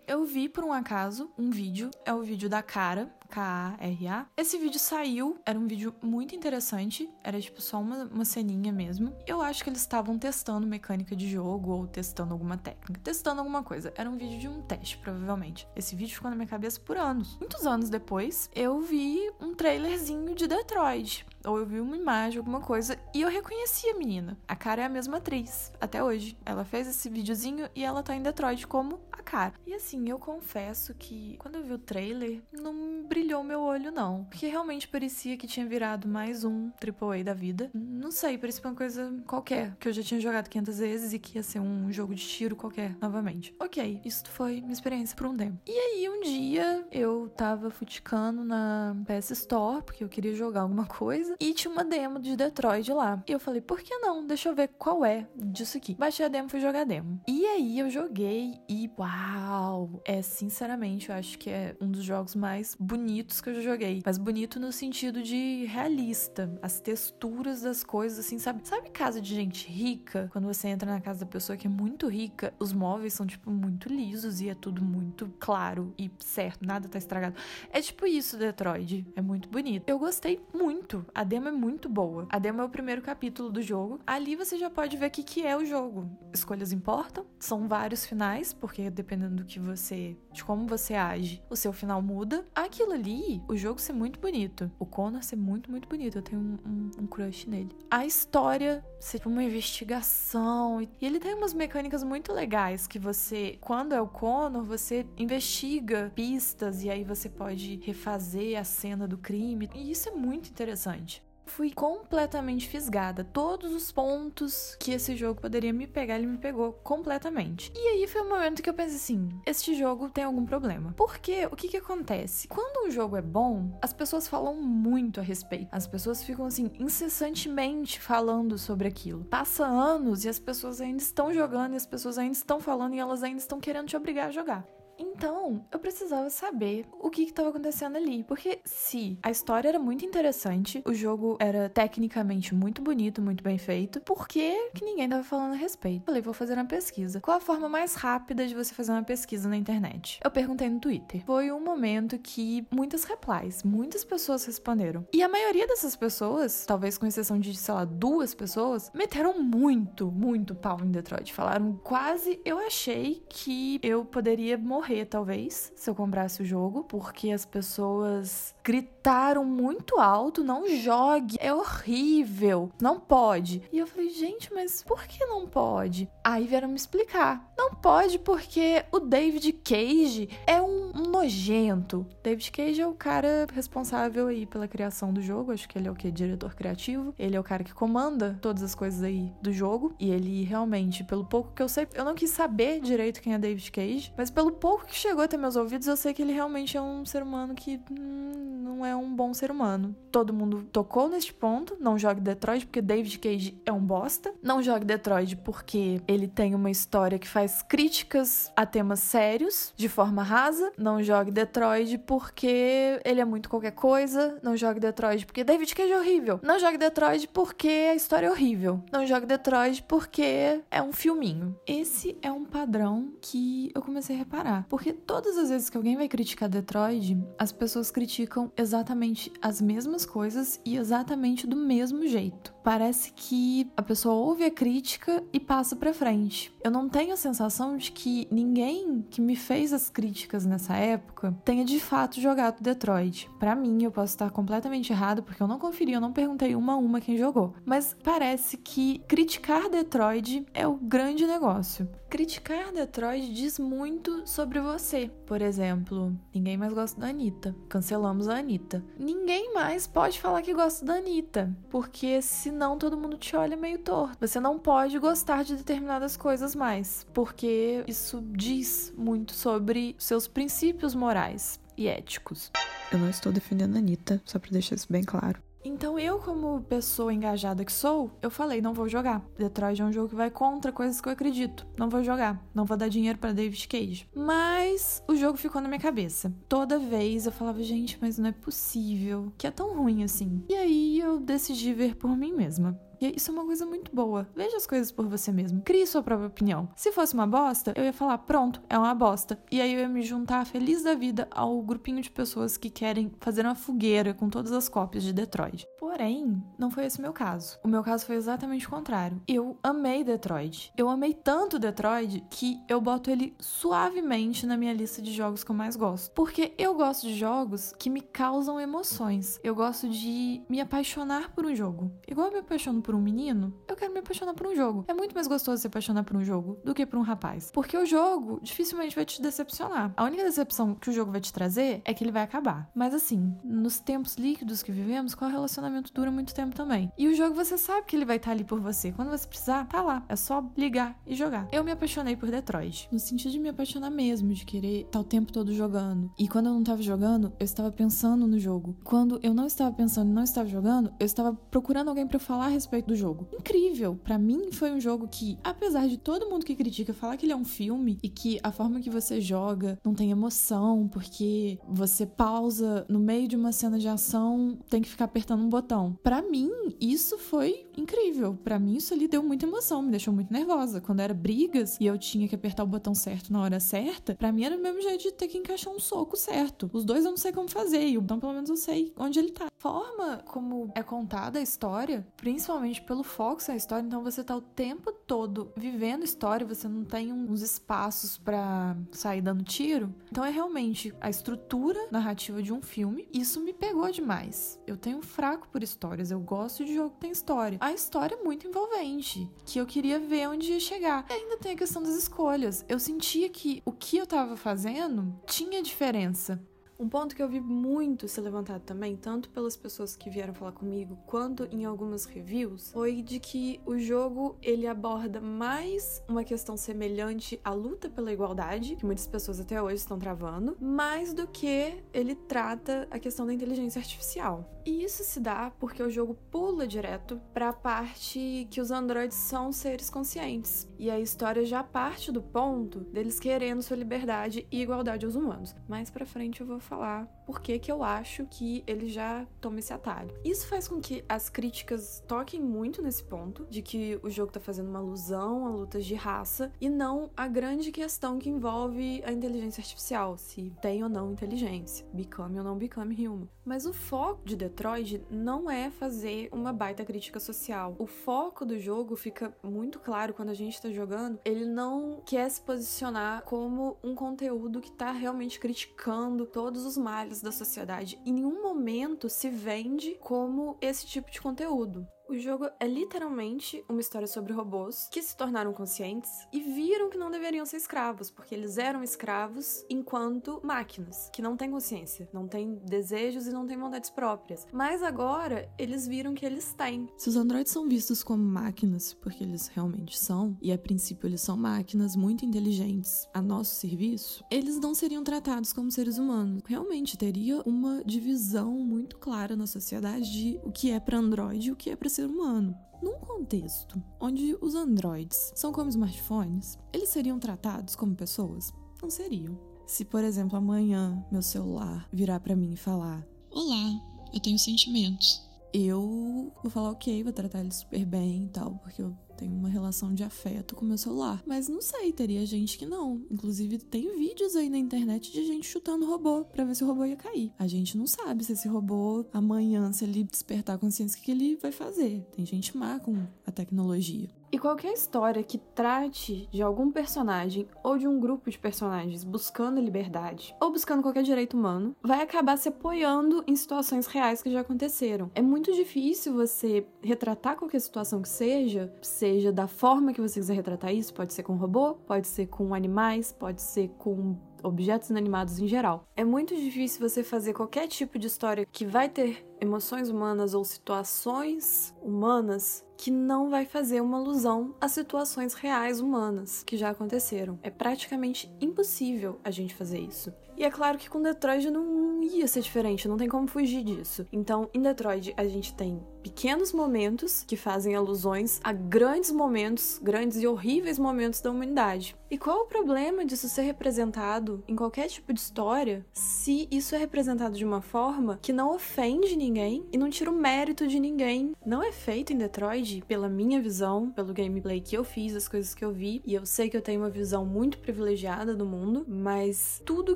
eu 0.07 0.23
vi 0.23 0.47
por 0.47 0.63
um 0.63 0.71
acaso 0.71 1.31
um 1.37 1.49
vídeo, 1.49 1.89
é 2.05 2.13
o 2.13 2.21
vídeo 2.21 2.47
da 2.47 2.61
Cara, 2.61 3.13
K-A-R-A. 3.31 4.27
Esse 4.35 4.57
vídeo 4.57 4.77
saiu, 4.77 5.39
era 5.45 5.57
um 5.57 5.65
vídeo 5.65 5.95
muito 6.01 6.35
interessante, 6.35 7.09
era 7.23 7.39
tipo 7.39 7.61
só 7.61 7.79
uma, 7.79 8.03
uma 8.05 8.25
ceninha 8.25 8.71
mesmo. 8.71 9.15
Eu 9.25 9.41
acho 9.41 9.63
que 9.63 9.69
eles 9.69 9.79
estavam 9.79 10.19
testando 10.19 10.67
mecânica 10.67 11.15
de 11.15 11.29
jogo 11.29 11.71
ou 11.71 11.87
testando 11.87 12.33
alguma 12.33 12.57
técnica, 12.57 12.99
testando 13.01 13.39
alguma 13.39 13.63
coisa. 13.63 13.93
Era 13.95 14.09
um 14.09 14.17
vídeo 14.17 14.37
de 14.37 14.47
um 14.47 14.61
teste, 14.61 14.97
provavelmente. 14.97 15.67
Esse 15.75 15.95
vídeo 15.95 16.13
ficou 16.13 16.29
na 16.29 16.35
minha 16.35 16.47
cabeça 16.47 16.79
por 16.79 16.97
anos. 16.97 17.37
Muitos 17.39 17.65
anos 17.65 17.89
depois, 17.89 18.49
eu 18.53 18.81
vi 18.81 19.31
um 19.39 19.55
trailerzinho 19.55 20.35
de 20.35 20.47
Detroit. 20.47 21.25
Ou 21.45 21.57
eu 21.57 21.65
vi 21.65 21.79
uma 21.79 21.95
imagem, 21.95 22.39
alguma 22.39 22.61
coisa, 22.61 22.97
e 23.13 23.21
eu 23.21 23.29
reconheci 23.29 23.89
a 23.89 23.97
menina. 23.97 24.37
A 24.47 24.55
cara 24.55 24.81
é 24.81 24.85
a 24.85 24.89
mesma 24.89 25.17
atriz, 25.17 25.71
até 25.79 26.03
hoje. 26.03 26.37
Ela 26.45 26.63
fez 26.63 26.87
esse 26.87 27.09
videozinho 27.09 27.69
e 27.75 27.83
ela 27.83 28.03
tá 28.03 28.15
em 28.15 28.21
Detroit 28.21 28.67
como 28.67 28.99
a 29.11 29.21
cara. 29.21 29.53
E 29.65 29.73
assim, 29.73 30.09
eu 30.09 30.19
confesso 30.19 30.93
que 30.93 31.35
quando 31.39 31.55
eu 31.55 31.63
vi 31.63 31.73
o 31.73 31.77
trailer, 31.77 32.41
não 32.51 33.03
brilhou 33.07 33.43
meu 33.43 33.61
olho, 33.61 33.91
não. 33.91 34.25
Porque 34.25 34.47
realmente 34.47 34.87
parecia 34.87 35.37
que 35.37 35.47
tinha 35.47 35.65
virado 35.65 36.07
mais 36.07 36.43
um 36.43 36.71
AAA 36.81 37.23
da 37.23 37.33
vida. 37.33 37.69
Não 37.73 38.11
sei, 38.11 38.37
parecia 38.37 38.63
uma 38.65 38.75
coisa 38.75 39.13
qualquer, 39.27 39.75
que 39.79 39.87
eu 39.87 39.93
já 39.93 40.03
tinha 40.03 40.19
jogado 40.19 40.49
500 40.49 40.79
vezes 40.79 41.13
e 41.13 41.19
que 41.19 41.37
ia 41.37 41.43
ser 41.43 41.59
um 41.59 41.91
jogo 41.91 42.15
de 42.15 42.25
tiro 42.25 42.55
qualquer, 42.55 42.95
novamente. 43.01 43.55
Ok, 43.59 44.01
isso 44.03 44.23
foi 44.29 44.61
minha 44.61 44.73
experiência 44.73 45.15
por 45.15 45.27
um 45.27 45.35
demo. 45.35 45.59
E 45.65 45.71
aí, 45.71 46.09
um 46.09 46.21
dia, 46.21 46.85
eu 46.91 47.29
tava 47.35 47.69
futicando 47.69 48.43
na 48.43 48.95
PS 49.05 49.31
Store, 49.31 49.83
porque 49.83 50.03
eu 50.03 50.09
queria 50.09 50.33
jogar 50.33 50.61
alguma 50.61 50.85
coisa, 51.01 51.30
e 51.39 51.53
tinha 51.53 51.71
uma 51.71 51.83
demo 51.83 52.19
de 52.19 52.35
Detroit 52.35 52.91
lá. 52.91 53.23
E 53.27 53.31
eu 53.31 53.39
falei, 53.39 53.61
por 53.61 53.79
que 53.79 53.97
não? 53.97 54.25
Deixa 54.25 54.49
eu 54.49 54.55
ver 54.55 54.69
qual 54.77 55.05
é 55.05 55.27
disso 55.35 55.77
aqui. 55.77 55.95
Baixei 55.95 56.25
a 56.25 56.29
demo, 56.29 56.49
fui 56.49 56.59
jogar 56.59 56.81
a 56.81 56.85
demo. 56.85 57.21
E 57.27 57.45
aí, 57.45 57.79
eu 57.79 57.89
joguei 57.89 58.59
e, 58.67 58.89
uau! 58.97 60.01
É, 60.05 60.21
sinceramente, 60.21 61.09
eu 61.09 61.15
acho 61.15 61.37
que 61.37 61.49
é 61.49 61.75
um 61.81 61.89
dos 61.89 62.03
jogos 62.03 62.35
mais 62.35 62.75
bonitos 62.79 63.41
que 63.41 63.49
eu 63.49 63.55
já 63.55 63.61
joguei. 63.61 64.01
Mas 64.05 64.17
bonito 64.17 64.59
no 64.59 64.71
sentido 64.71 65.21
de 65.21 65.65
realista. 65.65 66.51
As 66.61 66.79
texturas 66.79 67.61
das 67.61 67.83
coisas, 67.83 68.19
assim, 68.19 68.39
sabe? 68.39 68.67
Sabe 68.67 68.89
casa 68.89 69.21
de 69.21 69.33
gente 69.33 69.67
rica? 69.67 70.29
Quando 70.31 70.45
você 70.45 70.67
entra 70.67 70.89
na 70.89 71.01
casa 71.01 71.21
da 71.21 71.25
pessoa 71.25 71.57
que 71.57 71.67
é 71.67 71.69
muito 71.69 72.07
rica, 72.07 72.53
os 72.59 72.73
móveis 72.73 73.13
são, 73.13 73.25
tipo, 73.25 73.49
muito 73.51 73.89
lisos 73.89 74.41
e 74.41 74.49
é 74.49 74.55
tudo 74.55 74.83
muito 74.83 75.31
claro 75.39 75.93
e 75.97 76.11
certo, 76.19 76.65
nada 76.65 76.87
tá 76.87 76.97
estragado. 76.97 77.35
É 77.71 77.81
tipo 77.81 78.05
isso, 78.05 78.37
Detroit. 78.37 79.05
É 79.15 79.21
muito 79.21 79.49
bonito. 79.49 79.83
Eu 79.87 79.99
gostei 79.99 80.41
muito. 80.53 81.05
A 81.13 81.20
demo 81.23 81.47
é 81.47 81.51
muito 81.51 81.89
boa. 81.89 82.27
A 82.29 82.39
demo 82.39 82.61
é 82.61 82.63
o 82.63 82.69
primeiro 82.69 83.01
capítulo 83.01 83.49
do 83.49 83.61
jogo. 83.61 83.99
Ali 84.05 84.35
você 84.35 84.57
já 84.57 84.69
pode 84.69 84.97
ver 84.97 85.07
o 85.07 85.11
que, 85.11 85.23
que 85.23 85.45
é 85.45 85.55
o 85.55 85.65
jogo. 85.65 86.09
Escolhas 86.33 86.71
importam. 86.71 87.25
São 87.39 87.67
vários 87.67 88.05
finais, 88.05 88.53
porque 88.53 88.89
dependendo 88.89 89.37
do 89.37 89.45
que 89.45 89.59
você. 89.59 90.15
de 90.31 90.43
como 90.43 90.67
você 90.67 90.93
age, 90.93 91.41
o 91.49 91.55
seu 91.55 91.73
final 91.73 92.01
muda. 92.01 92.45
Aquilo 92.53 92.93
ali, 92.93 93.41
o 93.47 93.55
jogo 93.55 93.79
ser 93.79 93.93
muito 93.93 94.19
bonito. 94.19 94.71
O 94.79 94.85
Connor 94.85 95.23
ser 95.23 95.35
muito, 95.35 95.69
muito 95.69 95.87
bonito. 95.87 96.17
Eu 96.17 96.21
tenho 96.21 96.41
um, 96.41 96.57
um, 96.65 96.91
um 97.03 97.07
crush 97.07 97.47
nele. 97.47 97.75
A 97.89 98.05
história 98.05 98.83
ser 98.99 99.17
tipo 99.17 99.29
uma 99.29 99.43
investigação. 99.43 100.81
E 100.81 100.89
ele 101.01 101.19
tem 101.19 101.33
umas 101.33 101.53
mecânicas 101.53 102.03
muito 102.03 102.31
legais 102.31 102.87
que 102.87 102.99
você, 102.99 103.57
quando 103.61 103.93
é 103.93 104.01
o 104.01 104.07
Connor, 104.07 104.63
você 104.63 105.05
investiga 105.17 106.11
pistas 106.15 106.83
e 106.83 106.89
aí 106.89 107.03
você 107.03 107.29
pode 107.29 107.79
refazer 107.83 108.59
a 108.59 108.63
cena 108.63 109.07
do 109.07 109.17
crime. 109.17 109.69
E 109.75 109.91
isso 109.91 110.09
é 110.09 110.11
muito 110.11 110.49
interessante 110.49 111.10
fui 111.51 111.71
completamente 111.71 112.67
fisgada. 112.67 113.23
Todos 113.23 113.73
os 113.73 113.91
pontos 113.91 114.75
que 114.79 114.91
esse 114.91 115.15
jogo 115.15 115.41
poderia 115.41 115.73
me 115.73 115.85
pegar, 115.85 116.17
ele 116.17 116.27
me 116.27 116.37
pegou 116.37 116.73
completamente. 116.73 117.71
E 117.75 117.87
aí 117.89 118.07
foi 118.07 118.21
o 118.21 118.25
um 118.25 118.29
momento 118.29 118.63
que 118.63 118.69
eu 118.69 118.73
pensei 118.73 118.95
assim: 118.95 119.29
este 119.45 119.75
jogo 119.75 120.09
tem 120.09 120.23
algum 120.23 120.45
problema. 120.45 120.93
Porque 120.95 121.45
o 121.51 121.55
que 121.55 121.67
que 121.67 121.77
acontece? 121.77 122.47
Quando 122.47 122.87
um 122.87 122.91
jogo 122.91 123.17
é 123.17 123.21
bom, 123.21 123.77
as 123.81 123.91
pessoas 123.93 124.27
falam 124.27 124.55
muito 124.55 125.19
a 125.19 125.23
respeito. 125.23 125.67
As 125.71 125.85
pessoas 125.85 126.23
ficam 126.23 126.45
assim, 126.45 126.71
incessantemente 126.79 127.99
falando 127.99 128.57
sobre 128.57 128.87
aquilo. 128.87 129.25
Passa 129.25 129.65
anos 129.65 130.23
e 130.23 130.29
as 130.29 130.39
pessoas 130.39 130.79
ainda 130.79 131.01
estão 131.01 131.33
jogando, 131.33 131.73
e 131.73 131.77
as 131.77 131.85
pessoas 131.85 132.17
ainda 132.17 132.33
estão 132.33 132.59
falando, 132.59 132.95
e 132.95 132.99
elas 132.99 133.23
ainda 133.23 133.39
estão 133.39 133.59
querendo 133.59 133.87
te 133.87 133.97
obrigar 133.97 134.27
a 134.27 134.31
jogar. 134.31 134.80
Então, 135.01 135.65
eu 135.71 135.79
precisava 135.79 136.29
saber 136.29 136.85
o 136.99 137.09
que 137.09 137.23
estava 137.23 137.49
acontecendo 137.49 137.95
ali. 137.95 138.23
Porque 138.23 138.59
se 138.63 139.17
a 139.23 139.31
história 139.31 139.67
era 139.67 139.79
muito 139.79 140.05
interessante, 140.05 140.83
o 140.85 140.93
jogo 140.93 141.37
era 141.39 141.69
tecnicamente 141.69 142.53
muito 142.53 142.83
bonito, 142.83 143.21
muito 143.21 143.43
bem 143.43 143.57
feito, 143.57 143.99
por 144.01 144.27
que, 144.27 144.69
que 144.75 144.85
ninguém 144.85 145.05
estava 145.05 145.23
falando 145.23 145.53
a 145.53 145.57
respeito? 145.57 146.05
Falei, 146.05 146.21
vou 146.21 146.33
fazer 146.33 146.53
uma 146.53 146.65
pesquisa. 146.65 147.19
Qual 147.19 147.37
a 147.37 147.41
forma 147.41 147.67
mais 147.67 147.95
rápida 147.95 148.47
de 148.47 148.53
você 148.53 148.75
fazer 148.75 148.91
uma 148.91 149.03
pesquisa 149.03 149.49
na 149.49 149.57
internet? 149.57 150.19
Eu 150.23 150.29
perguntei 150.29 150.69
no 150.69 150.79
Twitter. 150.79 151.23
Foi 151.25 151.51
um 151.51 151.63
momento 151.63 152.19
que 152.19 152.65
muitas 152.71 153.03
replies, 153.03 153.63
muitas 153.63 154.03
pessoas 154.03 154.45
responderam. 154.45 155.07
E 155.11 155.23
a 155.23 155.29
maioria 155.29 155.65
dessas 155.65 155.95
pessoas, 155.95 156.63
talvez 156.65 156.97
com 156.97 157.07
exceção 157.07 157.39
de, 157.39 157.55
sei 157.55 157.73
lá, 157.73 157.85
duas 157.85 158.35
pessoas, 158.35 158.91
meteram 158.93 159.41
muito, 159.41 160.11
muito 160.11 160.53
pau 160.53 160.79
em 160.83 160.91
Detroit. 160.91 161.33
Falaram 161.33 161.73
quase, 161.83 162.39
eu 162.45 162.59
achei 162.59 163.23
que 163.27 163.79
eu 163.81 164.05
poderia 164.05 164.57
morrer 164.57 164.90
morrer, 164.91 165.05
talvez, 165.05 165.71
se 165.75 165.89
eu 165.89 165.95
comprasse 165.95 166.41
o 166.41 166.45
jogo, 166.45 166.83
porque 166.83 167.31
as 167.31 167.45
pessoas 167.45 168.53
gritaram 169.01 169.43
muito 169.43 169.99
alto: 169.99 170.43
não 170.43 170.67
jogue, 170.69 171.35
é 171.39 171.51
horrível, 171.51 172.71
não 172.79 172.99
pode. 172.99 173.63
E 173.73 173.79
eu 173.79 173.87
falei, 173.87 174.09
gente, 174.11 174.53
mas 174.53 174.83
por 174.83 175.03
que 175.05 175.25
não 175.25 175.47
pode? 175.47 176.07
Aí 176.23 176.45
vieram 176.45 176.69
me 176.69 176.75
explicar: 176.75 177.51
não 177.57 177.73
pode 177.73 178.19
porque 178.19 178.85
o 178.91 178.99
David 178.99 179.53
Cage 179.53 180.29
é 180.45 180.61
um, 180.61 180.91
nojento. 181.09 182.05
David 182.23 182.51
Cage 182.51 182.81
é 182.81 182.87
o 182.87 182.93
cara 182.93 183.47
responsável 183.53 184.27
aí 184.27 184.45
pela 184.45 184.67
criação 184.67 185.11
do 185.11 185.21
jogo, 185.21 185.51
acho 185.51 185.67
que 185.67 185.77
ele 185.77 185.87
é 185.87 185.91
o 185.91 185.95
que? 185.95 186.11
Diretor 186.11 186.53
criativo. 186.53 187.13
Ele 187.17 187.35
é 187.35 187.39
o 187.39 187.43
cara 187.43 187.63
que 187.63 187.73
comanda 187.73 188.37
todas 188.41 188.61
as 188.61 188.75
coisas 188.75 189.03
aí 189.03 189.31
do 189.41 189.51
jogo. 189.51 189.95
E 189.99 190.11
ele 190.11 190.43
realmente, 190.43 191.03
pelo 191.03 191.25
pouco 191.25 191.53
que 191.53 191.61
eu 191.61 191.69
sei, 191.69 191.87
eu 191.93 192.05
não 192.05 192.13
quis 192.13 192.29
saber 192.29 192.79
direito 192.79 193.21
quem 193.21 193.33
é 193.33 193.39
David 193.39 193.71
Cage, 193.71 194.13
mas 194.15 194.29
pelo 194.29 194.51
pouco 194.51 194.85
que 194.85 194.95
chegou 194.95 195.23
até 195.23 195.37
meus 195.37 195.55
ouvidos, 195.55 195.87
eu 195.87 195.97
sei 195.97 196.13
que 196.13 196.21
ele 196.21 196.33
realmente 196.33 196.77
é 196.77 196.81
um 196.81 197.03
ser 197.03 197.23
humano 197.23 197.55
que 197.55 197.79
hum, 197.89 198.61
não 198.63 198.85
é 198.85 198.90
um 198.95 199.13
bom 199.15 199.33
ser 199.33 199.51
humano. 199.51 199.95
Todo 200.11 200.33
mundo 200.33 200.67
tocou 200.71 201.09
neste 201.09 201.33
ponto. 201.33 201.77
Não 201.79 201.97
jogue 201.97 202.21
Detroit 202.21 202.65
porque 202.65 202.81
David 202.81 203.19
Cage 203.19 203.61
é 203.65 203.71
um 203.71 203.79
bosta. 203.79 204.33
Não 204.41 204.61
jogue 204.61 204.85
Detroit 204.85 205.35
porque 205.37 206.01
ele 206.07 206.27
tem 206.27 206.53
uma 206.53 206.69
história 206.69 207.17
que 207.17 207.27
faz 207.27 207.61
críticas 207.61 208.51
a 208.55 208.65
temas 208.65 208.99
sérios 208.99 209.73
de 209.75 209.87
forma 209.87 210.23
rasa. 210.23 210.71
Não 210.77 211.01
jogue 211.01 211.31
Detroit 211.31 211.97
porque 211.99 212.99
ele 213.05 213.21
é 213.21 213.25
muito 213.25 213.49
qualquer 213.49 213.71
coisa. 213.71 214.37
Não 214.43 214.57
jogue 214.57 214.79
Detroit 214.79 215.25
porque 215.25 215.43
David 215.43 215.73
Cage 215.73 215.91
é 215.91 215.97
horrível. 215.97 216.39
Não 216.43 216.59
jogue 216.59 216.77
Detroit 216.77 217.27
porque 217.27 217.89
a 217.91 217.95
história 217.95 218.27
é 218.27 218.31
horrível. 218.31 218.83
Não 218.91 219.05
jogue 219.05 219.25
Detroit 219.25 219.83
porque 219.83 220.61
é 220.69 220.81
um 220.81 220.91
filminho. 220.91 221.55
Esse 221.65 222.17
é 222.21 222.31
um 222.31 222.45
padrão 222.45 223.13
que 223.21 223.71
eu 223.73 223.81
comecei 223.81 224.15
a 224.15 224.19
reparar. 224.19 224.65
Porque 224.69 224.93
todas 224.93 225.37
as 225.37 225.49
vezes 225.49 225.69
que 225.69 225.77
alguém 225.77 225.95
vai 225.95 226.07
criticar 226.07 226.49
Detroit, 226.49 227.17
as 227.37 227.51
pessoas 227.51 227.91
criticam 227.91 228.51
exatamente 228.81 229.31
as 229.41 229.61
mesmas 229.61 230.05
coisas 230.05 230.59
e 230.65 230.75
exatamente 230.75 231.45
do 231.45 231.55
mesmo 231.55 232.07
jeito. 232.07 232.53
Parece 232.63 233.11
que 233.13 233.71
a 233.77 233.81
pessoa 233.81 234.15
ouve 234.15 234.43
a 234.43 234.51
crítica 234.51 235.23
e 235.31 235.39
passa 235.39 235.75
para 235.75 235.93
frente. 235.93 236.53
Eu 236.63 236.71
não 236.71 236.89
tenho 236.89 237.13
a 237.13 237.17
sensação 237.17 237.77
de 237.77 237.91
que 237.91 238.27
ninguém 238.31 239.05
que 239.09 239.21
me 239.21 239.35
fez 239.35 239.73
as 239.73 239.89
críticas 239.89 240.45
nessa 240.45 240.75
época 240.75 241.35
tenha 241.45 241.63
de 241.63 241.79
fato 241.79 242.19
jogado 242.19 242.61
Detroit. 242.61 243.29
Para 243.39 243.55
mim, 243.55 243.83
eu 243.83 243.91
posso 243.91 244.13
estar 244.13 244.29
completamente 244.31 244.91
errado 244.91 245.23
porque 245.23 245.41
eu 245.41 245.47
não 245.47 245.59
conferi, 245.59 245.93
eu 245.93 246.01
não 246.01 246.11
perguntei 246.13 246.55
uma 246.55 246.73
a 246.73 246.77
uma 246.77 247.01
quem 247.01 247.17
jogou. 247.17 247.53
Mas 247.65 247.95
parece 248.03 248.57
que 248.57 248.99
criticar 249.07 249.69
Detroit 249.69 250.45
é 250.53 250.67
o 250.67 250.75
grande 250.75 251.25
negócio. 251.25 251.87
Criticar 252.09 252.73
Detroit 252.73 253.33
diz 253.33 253.57
muito 253.57 254.23
sobre 254.27 254.59
você. 254.59 255.09
Por 255.25 255.41
exemplo, 255.41 256.13
ninguém 256.35 256.57
mais 256.57 256.73
gosta 256.73 256.99
da 256.99 257.07
Anitta. 257.07 257.55
Cancelamos 257.69 258.27
a 258.27 258.37
Anitta. 258.37 258.70
Ninguém 258.97 259.53
mais 259.53 259.87
pode 259.87 260.19
falar 260.19 260.41
que 260.41 260.53
gosta 260.53 260.85
da 260.85 260.95
Anitta, 260.95 261.51
porque 261.69 262.21
senão 262.21 262.77
todo 262.77 262.97
mundo 262.97 263.17
te 263.17 263.35
olha 263.35 263.57
meio 263.57 263.79
torto. 263.79 264.17
Você 264.19 264.39
não 264.39 264.59
pode 264.59 264.97
gostar 264.99 265.43
de 265.43 265.55
determinadas 265.55 266.15
coisas 266.15 266.55
mais, 266.55 267.05
porque 267.13 267.83
isso 267.87 268.23
diz 268.31 268.93
muito 268.97 269.33
sobre 269.33 269.95
seus 269.97 270.27
princípios 270.27 270.93
morais 270.93 271.59
e 271.77 271.87
éticos. 271.87 272.51
Eu 272.91 272.99
não 272.99 273.09
estou 273.09 273.31
defendendo 273.31 273.75
a 273.75 273.79
Anitta, 273.79 274.21
só 274.25 274.37
para 274.37 274.51
deixar 274.51 274.75
isso 274.75 274.87
bem 274.91 275.03
claro. 275.03 275.41
Então 275.63 275.97
eu, 275.99 276.19
como 276.19 276.61
pessoa 276.61 277.13
engajada 277.13 277.63
que 277.63 277.71
sou, 277.71 278.11
eu 278.21 278.29
falei, 278.29 278.61
não 278.61 278.73
vou 278.73 278.89
jogar. 278.89 279.23
Detroit 279.37 279.81
é 279.81 279.85
um 279.85 279.91
jogo 279.91 280.09
que 280.09 280.15
vai 280.15 280.31
contra 280.31 280.71
coisas 280.71 280.99
que 280.99 281.07
eu 281.07 281.13
acredito. 281.13 281.67
Não 281.77 281.89
vou 281.89 282.03
jogar. 282.03 282.43
Não 282.53 282.65
vou 282.65 282.77
dar 282.77 282.87
dinheiro 282.87 283.19
para 283.19 283.33
David 283.33 283.67
Cage. 283.67 284.07
Mas 284.15 285.03
o 285.07 285.15
jogo 285.15 285.37
ficou 285.37 285.61
na 285.61 285.67
minha 285.67 285.79
cabeça. 285.79 286.33
Toda 286.49 286.79
vez 286.79 287.25
eu 287.25 287.31
falava, 287.31 287.61
gente, 287.63 287.97
mas 288.01 288.17
não 288.17 288.29
é 288.29 288.31
possível. 288.31 289.31
Que 289.37 289.47
é 289.47 289.51
tão 289.51 289.75
ruim 289.75 290.03
assim. 290.03 290.43
E 290.49 290.55
aí 290.55 290.99
eu 290.99 291.19
decidi 291.19 291.73
ver 291.73 291.95
por 291.95 292.15
mim 292.15 292.33
mesma 292.33 292.79
E 293.01 293.15
isso 293.17 293.31
é 293.31 293.33
uma 293.33 293.45
coisa 293.45 293.65
muito 293.65 293.93
boa. 293.93 294.27
Veja 294.35 294.57
as 294.57 294.67
coisas 294.67 294.91
por 294.91 295.07
você 295.07 295.31
mesmo. 295.31 295.61
Crie 295.61 295.87
sua 295.87 296.03
própria 296.03 296.27
opinião. 296.27 296.69
Se 296.75 296.91
fosse 296.91 297.15
uma 297.15 297.25
bosta, 297.25 297.73
eu 297.75 297.83
ia 297.83 297.91
falar, 297.91 298.19
pronto, 298.19 298.61
é 298.69 298.77
uma 298.77 298.93
bosta. 298.93 299.41
E 299.51 299.59
aí 299.59 299.73
eu 299.73 299.79
ia 299.79 299.89
me 299.89 300.03
juntar 300.03 300.45
feliz 300.45 300.83
da 300.83 300.93
vida 300.93 301.27
ao 301.31 301.61
grupinho 301.63 302.01
de 302.01 302.11
pessoas 302.11 302.57
que 302.57 302.69
querem 302.69 303.11
fazer 303.19 303.43
uma 303.43 303.55
fogueira 303.55 304.13
com 304.13 304.29
todas 304.29 304.51
as 304.51 304.69
cópias 304.69 305.03
de 305.03 305.11
Detroit. 305.11 305.65
Porém, 305.79 306.41
não 306.59 306.69
foi 306.69 306.85
esse 306.85 307.01
meu 307.01 307.11
caso. 307.11 307.57
O 307.63 307.67
meu 307.67 307.83
caso 307.83 308.05
foi 308.05 308.15
exatamente 308.15 308.67
o 308.67 308.69
contrário. 308.69 309.19
Eu 309.27 309.57
amei 309.63 310.03
Detroit. 310.03 310.71
Eu 310.77 310.87
amei 310.87 311.13
tanto 311.13 311.57
Detroit 311.57 312.23
que 312.29 312.61
eu 312.69 312.79
boto 312.79 313.09
ele 313.09 313.35
suavemente 313.39 314.45
na 314.45 314.55
minha 314.55 314.73
lista 314.73 315.01
de 315.01 315.11
jogos 315.11 315.43
que 315.43 315.49
eu 315.49 315.55
mais 315.55 315.75
gosto. 315.75 316.11
Porque 316.13 316.53
eu 316.57 316.75
gosto 316.75 317.07
de 317.07 317.15
jogos 317.15 317.73
que 317.79 317.89
me 317.89 318.01
causam 318.01 318.59
emoções. 318.59 319.39
Eu 319.43 319.55
gosto 319.55 319.89
de 319.89 320.43
me 320.47 320.61
apaixonar 320.61 321.31
por 321.31 321.45
um 321.45 321.55
jogo. 321.55 321.91
Igual 322.07 322.27
eu 322.27 322.33
me 322.33 322.39
apaixono 322.39 322.81
por 322.81 322.90
um 322.93 323.01
menino, 323.01 323.53
eu 323.67 323.75
quero 323.75 323.93
me 323.93 323.99
apaixonar 323.99 324.33
por 324.33 324.47
um 324.47 324.55
jogo. 324.55 324.85
É 324.87 324.93
muito 324.93 325.13
mais 325.13 325.27
gostoso 325.27 325.61
se 325.61 325.67
apaixonar 325.67 326.03
por 326.03 326.15
um 326.15 326.23
jogo 326.23 326.59
do 326.63 326.73
que 326.73 326.85
por 326.85 326.97
um 326.97 327.03
rapaz. 327.03 327.51
Porque 327.51 327.77
o 327.77 327.85
jogo 327.85 328.39
dificilmente 328.41 328.95
vai 328.95 329.05
te 329.05 329.21
decepcionar. 329.21 329.93
A 329.95 330.03
única 330.03 330.23
decepção 330.23 330.75
que 330.75 330.89
o 330.89 330.93
jogo 330.93 331.11
vai 331.11 331.21
te 331.21 331.33
trazer 331.33 331.81
é 331.85 331.93
que 331.93 332.03
ele 332.03 332.11
vai 332.11 332.23
acabar. 332.23 332.69
Mas 332.75 332.93
assim, 332.93 333.35
nos 333.43 333.79
tempos 333.79 334.15
líquidos 334.15 334.63
que 334.63 334.71
vivemos, 334.71 335.15
qual 335.15 335.29
relacionamento 335.29 335.93
dura 335.93 336.11
muito 336.11 336.33
tempo 336.33 336.55
também. 336.55 336.91
E 336.97 337.07
o 337.07 337.15
jogo 337.15 337.35
você 337.35 337.57
sabe 337.57 337.85
que 337.85 337.95
ele 337.95 338.05
vai 338.05 338.17
estar 338.17 338.31
ali 338.31 338.43
por 338.43 338.59
você. 338.59 338.91
Quando 338.91 339.09
você 339.09 339.27
precisar, 339.27 339.65
tá 339.67 339.81
lá. 339.81 340.03
É 340.07 340.15
só 340.15 340.43
ligar 340.57 340.99
e 341.05 341.15
jogar. 341.15 341.47
Eu 341.51 341.63
me 341.63 341.71
apaixonei 341.71 342.15
por 342.15 342.29
Detroit. 342.29 342.87
No 342.91 342.99
sentido 342.99 343.31
de 343.31 343.39
me 343.39 343.49
apaixonar 343.49 343.89
mesmo, 343.89 344.33
de 344.33 344.45
querer 344.45 344.81
estar 344.81 344.99
o 344.99 345.03
tempo 345.03 345.31
todo 345.31 345.53
jogando. 345.53 346.11
E 346.17 346.27
quando 346.27 346.47
eu 346.47 346.53
não 346.53 346.63
tava 346.63 346.81
jogando, 346.81 347.33
eu 347.39 347.45
estava 347.45 347.71
pensando 347.71 348.27
no 348.27 348.39
jogo. 348.39 348.75
Quando 348.83 349.19
eu 349.23 349.33
não 349.33 349.45
estava 349.45 349.73
pensando 349.75 350.09
e 350.09 350.13
não 350.13 350.23
estava 350.23 350.47
jogando, 350.47 350.93
eu 350.99 351.05
estava 351.05 351.33
procurando 351.33 351.89
alguém 351.89 352.07
para 352.07 352.19
falar 352.19 352.45
a 352.45 352.49
respeito 352.49 352.80
do 352.87 352.95
jogo. 352.95 353.27
Incrível! 353.33 353.99
Para 354.03 354.17
mim 354.17 354.51
foi 354.51 354.71
um 354.71 354.79
jogo 354.79 355.07
que, 355.07 355.37
apesar 355.43 355.87
de 355.87 355.97
todo 355.97 356.29
mundo 356.29 356.45
que 356.45 356.55
critica 356.55 356.93
falar 356.93 357.17
que 357.17 357.25
ele 357.25 357.33
é 357.33 357.35
um 357.35 357.45
filme 357.45 357.97
e 358.01 358.09
que 358.09 358.39
a 358.43 358.51
forma 358.51 358.79
que 358.79 358.89
você 358.89 359.19
joga 359.19 359.79
não 359.83 359.93
tem 359.93 360.11
emoção, 360.11 360.87
porque 360.87 361.59
você 361.67 362.05
pausa 362.05 362.85
no 362.89 362.99
meio 362.99 363.27
de 363.27 363.35
uma 363.35 363.51
cena 363.51 363.79
de 363.79 363.87
ação, 363.87 364.57
tem 364.69 364.81
que 364.81 364.89
ficar 364.89 365.05
apertando 365.05 365.41
um 365.41 365.49
botão. 365.49 365.97
Para 366.03 366.21
mim, 366.21 366.51
isso 366.79 367.17
foi 367.17 367.67
incrível. 367.77 368.37
Para 368.43 368.59
mim, 368.59 368.75
isso 368.75 368.93
ali 368.93 369.07
deu 369.07 369.23
muita 369.23 369.45
emoção, 369.45 369.81
me 369.81 369.91
deixou 369.91 370.13
muito 370.13 370.31
nervosa. 370.31 370.81
Quando 370.81 370.99
era 370.99 371.13
brigas 371.13 371.77
e 371.79 371.85
eu 371.85 371.97
tinha 371.97 372.27
que 372.27 372.35
apertar 372.35 372.63
o 372.63 372.67
botão 372.67 372.93
certo 372.93 373.31
na 373.31 373.41
hora 373.41 373.59
certa, 373.59 374.15
para 374.15 374.31
mim 374.31 374.43
era 374.43 374.55
o 374.55 374.59
mesmo 374.59 374.81
jeito 374.81 375.03
de 375.03 375.11
ter 375.11 375.27
que 375.27 375.37
encaixar 375.37 375.73
um 375.73 375.79
soco 375.79 376.15
certo. 376.15 376.69
Os 376.73 376.83
dois 376.83 377.05
eu 377.05 377.11
não 377.11 377.17
sei 377.17 377.31
como 377.31 377.49
fazer, 377.49 377.87
e 377.87 377.97
o 377.97 378.01
botão 378.01 378.19
pelo 378.19 378.33
menos 378.33 378.49
eu 378.49 378.57
sei 378.57 378.93
onde 378.97 379.19
ele 379.19 379.31
tá. 379.31 379.45
A 379.45 379.61
forma 379.61 380.23
como 380.25 380.71
é 380.75 380.81
contada 380.81 381.39
a 381.39 381.41
história, 381.41 382.05
principalmente 382.17 382.81
pelo 382.81 383.03
foco 383.03 383.41
da 383.45 383.55
história, 383.55 383.85
então 383.85 384.03
você 384.03 384.23
tá 384.23 384.35
o 384.35 384.41
tempo 384.41 384.91
todo 384.91 385.51
vivendo 385.55 386.03
história, 386.03 386.45
você 386.45 386.67
não 386.67 386.83
tem 386.83 387.11
uns 387.13 387.41
espaços 387.41 388.17
para 388.17 388.75
sair 388.91 389.21
dando 389.21 389.43
tiro. 389.43 389.93
Então 390.09 390.25
é 390.25 390.29
realmente 390.29 390.93
a 390.99 391.09
estrutura 391.09 391.87
narrativa 391.91 392.41
de 392.41 392.51
um 392.51 392.61
filme. 392.61 393.07
Isso 393.13 393.39
me 393.41 393.53
pegou 393.53 393.89
demais. 393.91 394.59
Eu 394.65 394.77
tenho 394.77 395.01
fraco 395.01 395.47
por 395.49 395.61
histórias, 395.61 396.11
eu 396.11 396.19
gosto 396.19 396.65
de 396.65 396.73
jogo 396.73 396.91
que 396.91 396.99
tem 397.01 397.11
história. 397.11 397.57
A 397.71 397.73
história 397.73 398.15
é 398.15 398.21
muito 398.21 398.45
envolvente, 398.45 399.31
que 399.45 399.57
eu 399.57 399.65
queria 399.65 399.97
ver 399.97 400.27
onde 400.27 400.51
ia 400.51 400.59
chegar. 400.59 401.05
E 401.09 401.13
ainda 401.13 401.37
tem 401.37 401.53
a 401.53 401.55
questão 401.55 401.81
das 401.81 401.95
escolhas. 401.95 402.65
Eu 402.67 402.77
sentia 402.77 403.29
que 403.29 403.63
o 403.63 403.71
que 403.71 403.95
eu 403.95 404.05
tava 404.05 404.35
fazendo 404.35 405.17
tinha 405.25 405.63
diferença. 405.63 406.37
Um 406.81 406.89
ponto 406.89 407.15
que 407.15 407.21
eu 407.21 407.29
vi 407.29 407.39
muito 407.39 408.07
ser 408.07 408.21
levantado 408.21 408.63
também, 408.63 408.95
tanto 408.95 409.29
pelas 409.29 409.55
pessoas 409.55 409.95
que 409.95 410.09
vieram 410.09 410.33
falar 410.33 410.51
comigo, 410.51 410.97
quanto 411.05 411.47
em 411.51 411.63
algumas 411.63 412.05
reviews, 412.05 412.71
foi 412.71 413.03
de 413.03 413.19
que 413.19 413.61
o 413.67 413.77
jogo 413.77 414.35
ele 414.41 414.65
aborda 414.65 415.21
mais 415.21 416.01
uma 416.07 416.23
questão 416.23 416.57
semelhante 416.57 417.39
à 417.43 417.53
luta 417.53 417.87
pela 417.87 418.11
igualdade, 418.11 418.75
que 418.77 418.83
muitas 418.83 419.05
pessoas 419.05 419.39
até 419.39 419.61
hoje 419.61 419.75
estão 419.75 419.99
travando, 419.99 420.57
mais 420.59 421.13
do 421.13 421.27
que 421.27 421.83
ele 421.93 422.15
trata 422.15 422.87
a 422.89 422.97
questão 422.97 423.27
da 423.27 423.33
inteligência 423.33 423.77
artificial. 423.77 424.51
E 424.65 424.83
isso 424.83 425.03
se 425.03 425.19
dá 425.19 425.51
porque 425.59 425.81
o 425.81 425.89
jogo 425.89 426.15
pula 426.29 426.67
direto 426.67 427.19
para 427.33 427.49
a 427.49 427.53
parte 427.53 428.47
que 428.49 428.61
os 428.61 428.69
androides 428.69 429.17
são 429.17 429.51
seres 429.51 429.89
conscientes. 429.89 430.67
E 430.77 430.89
a 430.89 430.99
história 430.99 431.45
já 431.45 431.63
parte 431.63 432.11
do 432.11 432.21
ponto 432.21 432.79
deles 432.79 433.19
querendo 433.19 433.63
sua 433.63 433.77
liberdade 433.77 434.47
e 434.51 434.61
igualdade 434.61 435.05
aos 435.05 435.15
humanos. 435.15 435.55
Mais 435.67 435.89
para 435.89 436.05
frente 436.05 436.41
eu 436.41 436.47
vou 436.47 436.59
falar 436.71 437.05
por 437.31 437.41
que 437.41 437.71
eu 437.71 437.81
acho 437.81 438.25
que 438.25 438.61
ele 438.67 438.89
já 438.89 439.25
toma 439.39 439.59
esse 439.59 439.71
atalho. 439.71 440.13
Isso 440.23 440.47
faz 440.47 440.67
com 440.67 440.81
que 440.81 441.03
as 441.07 441.29
críticas 441.29 442.03
toquem 442.05 442.41
muito 442.41 442.81
nesse 442.81 443.01
ponto 443.03 443.47
de 443.49 443.61
que 443.61 443.97
o 444.03 444.09
jogo 444.09 444.33
tá 444.33 444.39
fazendo 444.39 444.67
uma 444.67 444.79
alusão 444.79 445.45
a 445.45 445.49
lutas 445.49 445.85
de 445.85 445.95
raça 445.95 446.51
e 446.59 446.69
não 446.69 447.09
a 447.15 447.27
grande 447.27 447.71
questão 447.71 448.19
que 448.19 448.29
envolve 448.29 449.01
a 449.05 449.13
inteligência 449.13 449.61
artificial, 449.61 450.17
se 450.17 450.51
tem 450.61 450.83
ou 450.83 450.89
não 450.89 451.13
inteligência, 451.13 451.85
become 451.93 452.37
ou 452.37 452.43
não 452.43 452.57
become 452.57 452.93
human. 453.07 453.27
Mas 453.45 453.65
o 453.65 453.73
foco 453.73 454.21
de 454.25 454.35
Detroit 454.35 455.01
não 455.09 455.49
é 455.49 455.71
fazer 455.71 456.29
uma 456.31 456.53
baita 456.53 456.85
crítica 456.85 457.19
social. 457.19 457.75
O 457.79 457.87
foco 457.87 458.45
do 458.45 458.59
jogo 458.59 458.95
fica 458.95 459.35
muito 459.41 459.79
claro 459.79 460.13
quando 460.13 460.29
a 460.29 460.33
gente 460.33 460.61
tá 460.61 460.69
jogando. 460.69 461.19
Ele 461.25 461.45
não 461.45 462.01
quer 462.05 462.29
se 462.29 462.41
posicionar 462.41 463.23
como 463.23 463.77
um 463.83 463.95
conteúdo 463.95 464.61
que 464.61 464.71
tá 464.71 464.91
realmente 464.91 465.39
criticando 465.39 466.25
todos 466.25 466.65
os 466.65 466.77
males 466.77 467.20
da 467.21 467.31
sociedade. 467.31 467.99
Em 468.05 468.13
nenhum 468.13 468.41
momento 468.41 469.09
se 469.09 469.29
vende 469.29 469.95
como 469.99 470.57
esse 470.61 470.85
tipo 470.85 471.11
de 471.11 471.21
conteúdo. 471.21 471.87
O 472.11 472.19
jogo 472.19 472.49
é 472.59 472.67
literalmente 472.67 473.63
uma 473.69 473.79
história 473.79 474.05
sobre 474.05 474.33
robôs 474.33 474.89
que 474.91 475.01
se 475.01 475.15
tornaram 475.15 475.53
conscientes 475.53 476.27
e 476.33 476.41
viram 476.41 476.89
que 476.89 476.97
não 476.97 477.09
deveriam 477.09 477.45
ser 477.45 477.55
escravos, 477.55 478.11
porque 478.11 478.35
eles 478.35 478.57
eram 478.57 478.83
escravos 478.83 479.63
enquanto 479.69 480.41
máquinas, 480.43 481.09
que 481.13 481.21
não 481.21 481.37
têm 481.37 481.49
consciência, 481.49 482.09
não 482.11 482.27
têm 482.27 482.55
desejos 482.65 483.27
e 483.27 483.31
não 483.31 483.47
têm 483.47 483.57
vontades 483.57 483.89
próprias. 483.89 484.45
Mas 484.51 484.83
agora 484.83 485.49
eles 485.57 485.87
viram 485.87 486.13
que 486.13 486.25
eles 486.25 486.53
têm. 486.53 486.89
Se 486.97 487.07
os 487.07 487.15
androides 487.15 487.53
são 487.53 487.65
vistos 487.69 488.03
como 488.03 488.21
máquinas, 488.21 488.93
porque 488.93 489.23
eles 489.23 489.47
realmente 489.47 489.97
são, 489.97 490.37
e 490.41 490.51
a 490.51 490.57
princípio 490.57 491.07
eles 491.07 491.21
são 491.21 491.37
máquinas 491.37 491.95
muito 491.95 492.25
inteligentes 492.25 493.07
a 493.13 493.21
nosso 493.21 493.55
serviço, 493.55 494.21
eles 494.29 494.59
não 494.59 494.75
seriam 494.75 495.01
tratados 495.01 495.53
como 495.53 495.71
seres 495.71 495.97
humanos. 495.97 496.43
Realmente 496.45 496.97
teria 496.97 497.41
uma 497.43 497.81
divisão 497.85 498.51
muito 498.51 498.97
clara 498.97 499.33
na 499.33 499.47
sociedade 499.47 500.11
de 500.11 500.39
o 500.43 500.51
que 500.51 500.71
é 500.71 500.77
para 500.77 500.97
androide 500.97 501.47
e 501.47 501.51
o 501.53 501.55
que 501.55 501.69
é 501.69 501.75
para 501.77 501.87
ser 501.87 502.00
humano. 502.05 502.55
Num 502.81 502.99
contexto 502.99 503.81
onde 503.99 504.35
os 504.41 504.55
androides 504.55 505.31
são 505.35 505.51
como 505.51 505.69
smartphones, 505.69 506.57
eles 506.73 506.89
seriam 506.89 507.19
tratados 507.19 507.75
como 507.75 507.95
pessoas? 507.95 508.51
Não 508.81 508.89
seriam. 508.89 509.37
Se, 509.67 509.85
por 509.85 510.03
exemplo, 510.03 510.37
amanhã 510.37 511.05
meu 511.11 511.21
celular 511.21 511.87
virar 511.93 512.19
para 512.19 512.35
mim 512.35 512.53
e 512.53 512.57
falar: 512.57 513.05
Olá, 513.29 513.79
eu 514.13 514.19
tenho 514.19 514.39
sentimentos. 514.39 515.21
Eu 515.53 516.33
vou 516.41 516.49
falar 516.49 516.71
ok, 516.71 517.03
vou 517.03 517.13
tratar 517.13 517.41
ele 517.41 517.53
super 517.53 517.85
bem 517.85 518.25
e 518.25 518.29
tal, 518.29 518.55
porque 518.63 518.81
eu 518.81 518.95
tenho 519.11 519.33
uma 519.33 519.49
relação 519.49 519.93
de 519.93 520.03
afeto 520.03 520.55
com 520.55 520.65
meu 520.65 520.77
celular. 520.77 521.21
Mas 521.25 521.47
não 521.47 521.61
sei, 521.61 521.91
teria 521.91 522.25
gente 522.25 522.57
que 522.57 522.65
não. 522.65 523.01
Inclusive, 523.09 523.57
tem 523.57 523.97
vídeos 523.97 524.35
aí 524.35 524.49
na 524.49 524.57
internet 524.57 525.11
de 525.11 525.25
gente 525.25 525.47
chutando 525.47 525.85
robô 525.85 526.25
para 526.25 526.43
ver 526.43 526.55
se 526.55 526.63
o 526.63 526.67
robô 526.67 526.85
ia 526.85 526.95
cair. 526.95 527.31
A 527.37 527.47
gente 527.47 527.77
não 527.77 527.87
sabe 527.87 528.23
se 528.23 528.33
esse 528.33 528.47
robô, 528.47 529.05
amanhã, 529.13 529.71
se 529.71 529.85
ele 529.85 530.03
despertar 530.03 530.55
a 530.55 530.59
consciência, 530.59 530.99
o 530.99 531.03
que 531.03 531.11
ele 531.11 531.35
vai 531.35 531.51
fazer. 531.51 532.05
Tem 532.15 532.25
gente 532.25 532.57
má 532.57 532.79
com 532.79 533.05
a 533.25 533.31
tecnologia. 533.31 534.09
E 534.31 534.39
qualquer 534.39 534.71
história 534.71 535.21
que 535.23 535.37
trate 535.37 536.29
de 536.31 536.41
algum 536.41 536.71
personagem 536.71 537.49
ou 537.61 537.77
de 537.77 537.85
um 537.85 537.99
grupo 537.99 538.31
de 538.31 538.39
personagens 538.39 539.03
buscando 539.03 539.59
liberdade 539.59 540.33
ou 540.39 540.53
buscando 540.53 540.81
qualquer 540.81 541.03
direito 541.03 541.35
humano 541.35 541.75
vai 541.83 542.01
acabar 542.01 542.37
se 542.37 542.47
apoiando 542.47 543.25
em 543.27 543.35
situações 543.35 543.87
reais 543.87 544.23
que 544.23 544.31
já 544.31 544.39
aconteceram. 544.39 545.11
É 545.13 545.21
muito 545.21 545.51
difícil 545.51 546.13
você 546.13 546.65
retratar 546.81 547.35
qualquer 547.35 547.59
situação 547.59 548.01
que 548.01 548.07
seja, 548.07 548.73
seja 549.01 549.31
da 549.31 549.47
forma 549.47 549.93
que 549.93 549.99
você 549.99 550.19
quiser 550.19 550.35
retratar 550.35 550.71
isso, 550.71 550.93
pode 550.93 551.11
ser 551.11 551.23
com 551.23 551.33
robô, 551.35 551.73
pode 551.73 552.07
ser 552.07 552.27
com 552.27 552.53
animais, 552.53 553.11
pode 553.11 553.41
ser 553.41 553.69
com 553.79 554.15
objetos 554.43 554.91
inanimados 554.91 555.39
em 555.39 555.47
geral. 555.47 555.87
É 555.95 556.03
muito 556.03 556.35
difícil 556.35 556.87
você 556.87 557.03
fazer 557.03 557.33
qualquer 557.33 557.67
tipo 557.67 557.97
de 557.97 558.05
história 558.05 558.45
que 558.45 558.63
vai 558.63 558.89
ter 558.89 559.25
emoções 559.39 559.89
humanas 559.89 560.35
ou 560.35 560.43
situações 560.43 561.75
humanas 561.81 562.63
que 562.77 562.91
não 562.91 563.29
vai 563.29 563.45
fazer 563.45 563.81
uma 563.81 563.97
alusão 563.97 564.55
a 564.61 564.67
situações 564.67 565.33
reais 565.33 565.79
humanas 565.79 566.43
que 566.43 566.55
já 566.55 566.69
aconteceram. 566.69 567.39
É 567.41 567.49
praticamente 567.49 568.31
impossível 568.39 569.19
a 569.23 569.31
gente 569.31 569.55
fazer 569.55 569.79
isso. 569.79 570.13
E 570.41 570.43
é 570.43 570.49
claro 570.49 570.75
que 570.75 570.89
com 570.89 570.99
Detroit 570.99 571.51
não 571.51 572.01
ia 572.01 572.27
ser 572.27 572.41
diferente, 572.41 572.87
não 572.87 572.97
tem 572.97 573.07
como 573.07 573.27
fugir 573.27 573.63
disso. 573.63 574.07
Então, 574.11 574.49
em 574.55 574.59
Detroit, 574.59 575.13
a 575.15 575.27
gente 575.27 575.53
tem 575.53 575.79
pequenos 576.01 576.51
momentos 576.51 577.23
que 577.23 577.35
fazem 577.35 577.75
alusões 577.75 578.39
a 578.43 578.51
grandes 578.51 579.11
momentos, 579.11 579.79
grandes 579.83 580.19
e 580.19 580.25
horríveis 580.25 580.79
momentos 580.79 581.21
da 581.21 581.29
humanidade. 581.29 581.95
E 582.09 582.17
qual 582.17 582.41
o 582.41 582.47
problema 582.47 583.05
disso 583.05 583.29
ser 583.29 583.43
representado 583.43 584.43
em 584.47 584.55
qualquer 584.55 584.87
tipo 584.87 585.13
de 585.13 585.19
história 585.19 585.85
se 585.93 586.47
isso 586.51 586.75
é 586.75 586.77
representado 586.77 587.37
de 587.37 587.45
uma 587.45 587.61
forma 587.61 588.19
que 588.21 588.33
não 588.33 588.53
ofende 588.53 589.15
ninguém 589.15 589.65
e 589.71 589.77
não 589.77 589.89
tira 589.89 590.11
o 590.11 590.15
mérito 590.15 590.67
de 590.67 590.79
ninguém? 590.79 591.33
Não 591.45 591.63
é 591.63 591.71
feito 591.71 592.11
em 592.11 592.17
Detroit, 592.17 592.83
pela 592.87 593.07
minha 593.07 593.39
visão, 593.39 593.91
pelo 593.91 594.13
gameplay 594.13 594.59
que 594.59 594.75
eu 594.75 594.83
fiz, 594.83 595.15
as 595.15 595.27
coisas 595.27 595.53
que 595.53 595.63
eu 595.63 595.71
vi, 595.71 596.01
e 596.05 596.13
eu 596.13 596.25
sei 596.25 596.49
que 596.49 596.57
eu 596.57 596.61
tenho 596.61 596.81
uma 596.81 596.89
visão 596.89 597.25
muito 597.25 597.59
privilegiada 597.59 598.35
do 598.35 598.45
mundo, 598.45 598.85
mas 598.87 599.61
tudo 599.65 599.95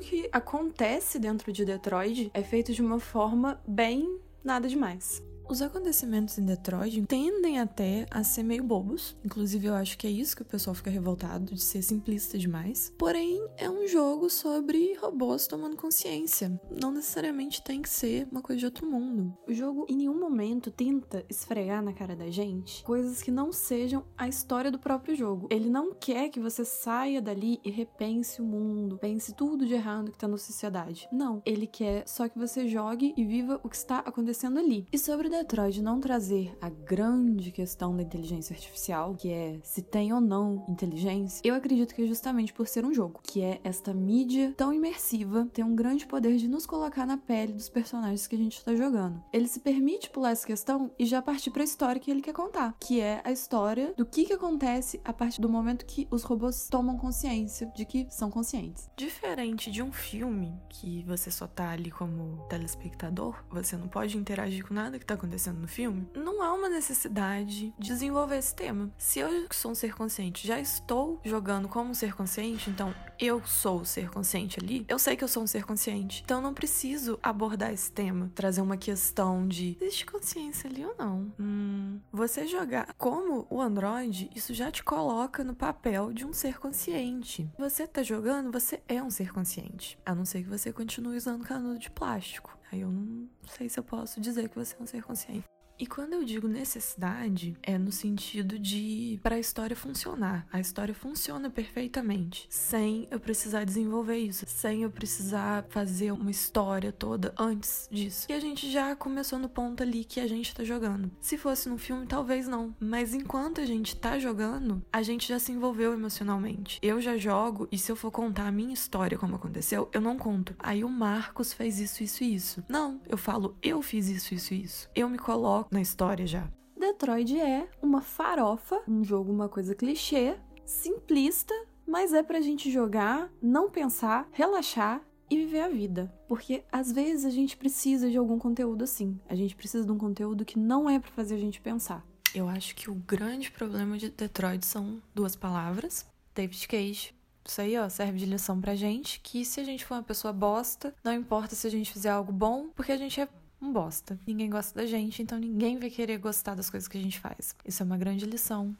que 0.00 0.30
acontece 0.36 1.18
dentro 1.18 1.50
de 1.50 1.64
Detroit 1.64 2.30
é 2.34 2.42
feito 2.42 2.72
de 2.72 2.82
uma 2.82 3.00
forma 3.00 3.58
bem 3.66 4.20
nada 4.44 4.68
demais. 4.68 5.22
Os 5.48 5.62
acontecimentos 5.62 6.38
em 6.38 6.44
Detroit 6.44 7.06
tendem 7.06 7.60
até 7.60 8.04
a 8.10 8.24
ser 8.24 8.42
meio 8.42 8.64
bobos. 8.64 9.16
Inclusive, 9.24 9.68
eu 9.68 9.74
acho 9.74 9.96
que 9.96 10.04
é 10.04 10.10
isso 10.10 10.34
que 10.34 10.42
o 10.42 10.46
pessoal 10.46 10.74
fica 10.74 10.90
revoltado, 10.90 11.54
de 11.54 11.62
ser 11.62 11.82
simplista 11.82 12.36
demais. 12.36 12.92
Porém, 12.98 13.46
é 13.56 13.70
um 13.70 13.86
jogo 13.86 14.28
sobre 14.28 14.94
robôs 14.94 15.46
tomando 15.46 15.76
consciência. 15.76 16.60
Não 16.68 16.90
necessariamente 16.90 17.62
tem 17.62 17.80
que 17.80 17.88
ser 17.88 18.26
uma 18.30 18.42
coisa 18.42 18.58
de 18.58 18.64
outro 18.64 18.90
mundo. 18.90 19.36
O 19.46 19.54
jogo, 19.54 19.86
em 19.88 19.96
nenhum 19.96 20.18
momento, 20.18 20.68
tenta 20.72 21.24
esfregar 21.28 21.80
na 21.80 21.92
cara 21.92 22.16
da 22.16 22.28
gente 22.28 22.82
coisas 22.82 23.22
que 23.22 23.30
não 23.30 23.52
sejam 23.52 24.04
a 24.18 24.26
história 24.26 24.70
do 24.70 24.80
próprio 24.80 25.14
jogo. 25.14 25.46
Ele 25.48 25.70
não 25.70 25.94
quer 25.94 26.28
que 26.28 26.40
você 26.40 26.64
saia 26.64 27.22
dali 27.22 27.60
e 27.64 27.70
repense 27.70 28.42
o 28.42 28.44
mundo, 28.44 28.98
pense 28.98 29.32
tudo 29.32 29.64
de 29.64 29.74
errado 29.74 30.10
que 30.10 30.18
tá 30.18 30.26
na 30.26 30.38
sociedade. 30.38 31.08
Não. 31.12 31.40
Ele 31.46 31.68
quer 31.68 32.02
só 32.08 32.28
que 32.28 32.36
você 32.36 32.66
jogue 32.66 33.14
e 33.16 33.24
viva 33.24 33.60
o 33.62 33.68
que 33.68 33.76
está 33.76 34.00
acontecendo 34.00 34.58
ali. 34.58 34.88
E 34.92 34.98
sobre 34.98 35.35
Detroit 35.36 35.82
não 35.82 36.00
trazer 36.00 36.56
a 36.62 36.70
grande 36.70 37.52
questão 37.52 37.94
da 37.94 38.02
inteligência 38.02 38.54
artificial, 38.54 39.14
que 39.14 39.30
é 39.30 39.60
se 39.62 39.82
tem 39.82 40.10
ou 40.10 40.20
não 40.20 40.64
inteligência, 40.66 41.42
eu 41.44 41.54
acredito 41.54 41.94
que 41.94 42.02
é 42.02 42.06
justamente 42.06 42.54
por 42.54 42.66
ser 42.66 42.86
um 42.86 42.94
jogo, 42.94 43.20
que 43.22 43.42
é 43.42 43.60
esta 43.62 43.92
mídia 43.92 44.54
tão 44.56 44.72
imersiva, 44.72 45.46
tem 45.52 45.62
um 45.62 45.76
grande 45.76 46.06
poder 46.06 46.38
de 46.38 46.48
nos 46.48 46.64
colocar 46.64 47.04
na 47.04 47.18
pele 47.18 47.52
dos 47.52 47.68
personagens 47.68 48.26
que 48.26 48.34
a 48.34 48.38
gente 48.38 48.56
está 48.56 48.74
jogando. 48.74 49.22
Ele 49.30 49.46
se 49.46 49.60
permite 49.60 50.08
pular 50.08 50.30
essa 50.30 50.46
questão 50.46 50.90
e 50.98 51.04
já 51.04 51.20
partir 51.20 51.50
para 51.50 51.62
a 51.62 51.64
história 51.64 52.00
que 52.00 52.10
ele 52.10 52.22
quer 52.22 52.32
contar, 52.32 52.74
que 52.80 52.98
é 52.98 53.20
a 53.22 53.30
história 53.30 53.92
do 53.94 54.06
que, 54.06 54.24
que 54.24 54.32
acontece 54.32 55.00
a 55.04 55.12
partir 55.12 55.42
do 55.42 55.50
momento 55.50 55.84
que 55.84 56.08
os 56.10 56.22
robôs 56.22 56.66
tomam 56.70 56.96
consciência 56.96 57.70
de 57.76 57.84
que 57.84 58.06
são 58.08 58.30
conscientes. 58.30 58.88
Diferente 58.96 59.70
de 59.70 59.82
um 59.82 59.92
filme 59.92 60.54
que 60.70 61.02
você 61.02 61.30
só 61.30 61.46
tá 61.46 61.70
ali 61.70 61.90
como 61.90 62.46
telespectador, 62.48 63.44
você 63.50 63.76
não 63.76 63.86
pode 63.86 64.16
interagir 64.16 64.66
com 64.66 64.72
nada 64.72 64.98
que 64.98 65.04
tá 65.04 65.12
acontecendo 65.12 65.25
acontecendo 65.26 65.60
no 65.60 65.68
filme, 65.68 66.08
não 66.14 66.42
há 66.42 66.52
uma 66.52 66.68
necessidade 66.68 67.46
de 67.46 67.72
desenvolver 67.78 68.38
esse 68.38 68.54
tema. 68.54 68.90
Se 68.96 69.18
eu, 69.18 69.46
sou 69.50 69.72
um 69.72 69.74
ser 69.74 69.94
consciente, 69.94 70.46
já 70.46 70.58
estou 70.58 71.20
jogando 71.24 71.68
como 71.68 71.90
um 71.90 71.94
ser 71.94 72.14
consciente, 72.14 72.70
então 72.70 72.94
eu 73.18 73.44
sou 73.44 73.80
o 73.80 73.84
ser 73.84 74.10
consciente 74.10 74.58
ali, 74.62 74.84
eu 74.88 74.98
sei 74.98 75.16
que 75.16 75.24
eu 75.24 75.28
sou 75.28 75.42
um 75.42 75.46
ser 75.46 75.64
consciente. 75.64 76.22
Então 76.24 76.40
não 76.40 76.54
preciso 76.54 77.18
abordar 77.22 77.72
esse 77.72 77.90
tema, 77.90 78.30
trazer 78.34 78.60
uma 78.60 78.76
questão 78.76 79.46
de 79.46 79.76
existe 79.80 80.06
consciência 80.06 80.68
ali 80.70 80.84
ou 80.84 80.94
não. 80.98 81.32
Hum, 81.38 82.00
você 82.12 82.46
jogar 82.46 82.94
como 82.96 83.46
o 83.50 83.60
Android, 83.60 84.30
isso 84.34 84.54
já 84.54 84.70
te 84.70 84.82
coloca 84.82 85.42
no 85.42 85.54
papel 85.54 86.12
de 86.12 86.24
um 86.24 86.32
ser 86.32 86.58
consciente. 86.58 87.50
Você 87.58 87.86
tá 87.86 88.02
jogando, 88.02 88.52
você 88.52 88.80
é 88.88 89.02
um 89.02 89.10
ser 89.10 89.32
consciente. 89.32 89.98
A 90.04 90.14
não 90.14 90.24
ser 90.24 90.42
que 90.42 90.48
você 90.48 90.72
continue 90.72 91.16
usando 91.16 91.44
canudo 91.44 91.78
de 91.78 91.90
plástico. 91.90 92.55
Aí 92.70 92.80
eu 92.80 92.90
não 92.90 93.28
sei 93.46 93.68
se 93.68 93.78
eu 93.78 93.84
posso 93.84 94.20
dizer 94.20 94.48
que 94.48 94.56
você 94.56 94.74
é 94.76 94.82
um 94.82 94.86
ser 94.86 95.02
consciente. 95.02 95.44
E 95.78 95.86
quando 95.86 96.14
eu 96.14 96.24
digo 96.24 96.48
necessidade, 96.48 97.54
é 97.62 97.76
no 97.76 97.92
sentido 97.92 98.58
de 98.58 99.20
para 99.22 99.36
a 99.36 99.38
história 99.38 99.76
funcionar. 99.76 100.46
A 100.50 100.58
história 100.58 100.94
funciona 100.94 101.50
perfeitamente, 101.50 102.46
sem 102.48 103.06
eu 103.10 103.20
precisar 103.20 103.64
desenvolver 103.64 104.16
isso, 104.16 104.46
sem 104.48 104.84
eu 104.84 104.90
precisar 104.90 105.66
fazer 105.68 106.12
uma 106.12 106.30
história 106.30 106.92
toda 106.92 107.34
antes 107.38 107.88
disso. 107.90 108.26
E 108.30 108.32
a 108.32 108.40
gente 108.40 108.70
já 108.70 108.96
começou 108.96 109.38
no 109.38 109.50
ponto 109.50 109.82
ali 109.82 110.04
que 110.04 110.18
a 110.18 110.26
gente 110.26 110.54
tá 110.54 110.64
jogando. 110.64 111.10
Se 111.20 111.36
fosse 111.36 111.68
no 111.68 111.76
filme, 111.76 112.06
talvez 112.06 112.48
não. 112.48 112.74
Mas 112.80 113.12
enquanto 113.12 113.60
a 113.60 113.66
gente 113.66 113.96
tá 113.96 114.18
jogando, 114.18 114.82
a 114.90 115.02
gente 115.02 115.28
já 115.28 115.38
se 115.38 115.52
envolveu 115.52 115.92
emocionalmente. 115.92 116.78
Eu 116.82 117.02
já 117.02 117.18
jogo 117.18 117.68
e 117.70 117.76
se 117.76 117.92
eu 117.92 117.96
for 117.96 118.10
contar 118.10 118.46
a 118.46 118.52
minha 118.52 118.72
história 118.72 119.18
como 119.18 119.36
aconteceu, 119.36 119.90
eu 119.92 120.00
não 120.00 120.16
conto. 120.16 120.54
Aí 120.58 120.82
o 120.82 120.88
Marcos 120.88 121.52
fez 121.52 121.78
isso, 121.78 122.02
isso 122.02 122.24
e 122.24 122.34
isso. 122.34 122.64
Não, 122.66 122.98
eu 123.06 123.18
falo, 123.18 123.56
eu 123.62 123.82
fiz 123.82 124.08
isso, 124.08 124.32
isso 124.32 124.54
e 124.54 124.62
isso. 124.62 124.88
Eu 124.94 125.08
me 125.10 125.18
coloco 125.18 125.65
na 125.70 125.80
história 125.80 126.26
já. 126.26 126.48
Detroit 126.76 127.38
é 127.40 127.68
uma 127.82 128.00
farofa, 128.00 128.82
um 128.86 129.02
jogo, 129.02 129.32
uma 129.32 129.48
coisa 129.48 129.74
clichê, 129.74 130.36
simplista, 130.64 131.54
mas 131.86 132.12
é 132.12 132.22
pra 132.22 132.40
gente 132.40 132.70
jogar, 132.70 133.30
não 133.40 133.70
pensar, 133.70 134.28
relaxar 134.32 135.00
e 135.30 135.36
viver 135.36 135.60
a 135.60 135.68
vida. 135.68 136.12
Porque 136.28 136.64
às 136.70 136.92
vezes 136.92 137.24
a 137.24 137.30
gente 137.30 137.56
precisa 137.56 138.10
de 138.10 138.16
algum 138.16 138.38
conteúdo 138.38 138.84
assim. 138.84 139.18
A 139.28 139.34
gente 139.34 139.56
precisa 139.56 139.84
de 139.84 139.92
um 139.92 139.98
conteúdo 139.98 140.44
que 140.44 140.58
não 140.58 140.88
é 140.88 140.98
para 140.98 141.10
fazer 141.10 141.34
a 141.34 141.38
gente 141.38 141.60
pensar. 141.60 142.04
Eu 142.34 142.48
acho 142.48 142.74
que 142.74 142.90
o 142.90 142.94
grande 142.94 143.50
problema 143.50 143.96
de 143.96 144.10
Detroit 144.10 144.66
são 144.66 145.00
duas 145.14 145.34
palavras: 145.34 146.06
David 146.34 146.68
Cage. 146.68 147.14
Isso 147.48 147.60
aí, 147.60 147.78
ó, 147.78 147.88
serve 147.88 148.18
de 148.18 148.26
lição 148.26 148.60
pra 148.60 148.74
gente 148.74 149.20
que 149.20 149.44
se 149.44 149.60
a 149.60 149.64
gente 149.64 149.84
for 149.84 149.94
uma 149.94 150.02
pessoa 150.02 150.32
bosta, 150.32 150.92
não 151.04 151.12
importa 151.12 151.54
se 151.54 151.66
a 151.66 151.70
gente 151.70 151.92
fizer 151.92 152.10
algo 152.10 152.32
bom, 152.32 152.68
porque 152.74 152.90
a 152.90 152.96
gente 152.96 153.20
é 153.20 153.28
um 153.60 153.72
bosta. 153.72 154.18
Ninguém 154.26 154.50
gosta 154.50 154.80
da 154.80 154.86
gente, 154.86 155.22
então 155.22 155.38
ninguém 155.38 155.78
vai 155.78 155.90
querer 155.90 156.18
gostar 156.18 156.54
das 156.54 156.70
coisas 156.70 156.88
que 156.88 156.98
a 156.98 157.02
gente 157.02 157.18
faz. 157.18 157.54
Isso 157.64 157.82
é 157.82 157.86
uma 157.86 157.96
grande 157.96 158.26
lição. 158.26 158.76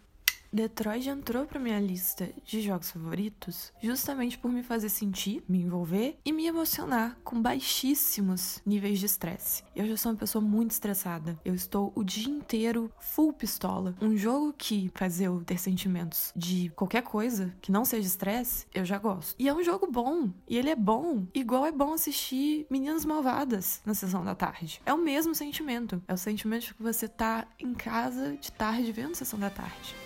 Detroit 0.53 1.09
entrou 1.09 1.47
para 1.47 1.61
minha 1.61 1.81
lista 1.81 2.29
de 2.45 2.61
jogos 2.61 2.91
favoritos 2.91 3.73
justamente 3.83 4.39
por 4.39 4.51
me 4.51 4.63
fazer 4.63 4.89
sentir, 4.89 5.43
me 5.49 5.61
envolver 5.61 6.19
e 6.25 6.33
me 6.33 6.47
emocionar 6.47 7.19
com 7.25 7.41
baixíssimos 7.41 8.61
níveis 8.65 8.99
de 8.99 9.07
estresse. 9.07 9.63
Eu 9.75 9.87
já 9.87 9.97
sou 9.97 10.13
uma 10.13 10.19
pessoa 10.19 10.43
muito 10.43 10.71
estressada. 10.71 11.39
Eu 11.45 11.55
estou 11.55 11.93
o 11.95 12.03
dia 12.03 12.29
inteiro 12.29 12.91
full 12.99 13.33
pistola. 13.33 13.95
Um 14.01 14.17
jogo 14.17 14.55
que 14.57 14.91
faz 14.95 15.21
eu 15.21 15.43
ter 15.45 15.59
sentimentos 15.59 16.33
de 16.35 16.71
qualquer 16.77 17.03
coisa 17.03 17.55
que 17.61 17.73
não 17.73 17.85
seja 17.85 18.07
estresse, 18.07 18.67
eu 18.75 18.85
já 18.85 18.99
gosto. 18.99 19.35
E 19.39 19.49
é 19.49 19.55
um 19.55 19.63
jogo 19.63 19.87
bom. 19.91 20.31
E 20.49 20.57
ele 20.57 20.71
é 20.71 20.77
bom, 20.77 21.27
igual 21.35 21.67
é 21.67 21.73
bom 21.73 21.93
assistir 21.93 22.67
Meninas 22.71 23.05
Malvadas 23.05 23.81
na 23.85 23.95
sessão 23.95 24.25
da 24.25 24.35
tarde. 24.35 24.81
É 24.87 24.93
o 24.93 24.99
mesmo 24.99 25.35
sentimento. 25.35 26.03
É 26.07 26.15
o 26.15 26.19
sentimento 26.19 26.67
de 26.67 26.75
que 26.75 26.83
você 26.83 27.09
tá 27.09 27.47
em 27.59 27.75
casa 27.75 28.37
de 28.37 28.51
tarde 28.53 28.93
vendo 28.93 29.15
sessão 29.15 29.39
da 29.39 29.51
tarde 29.51 30.06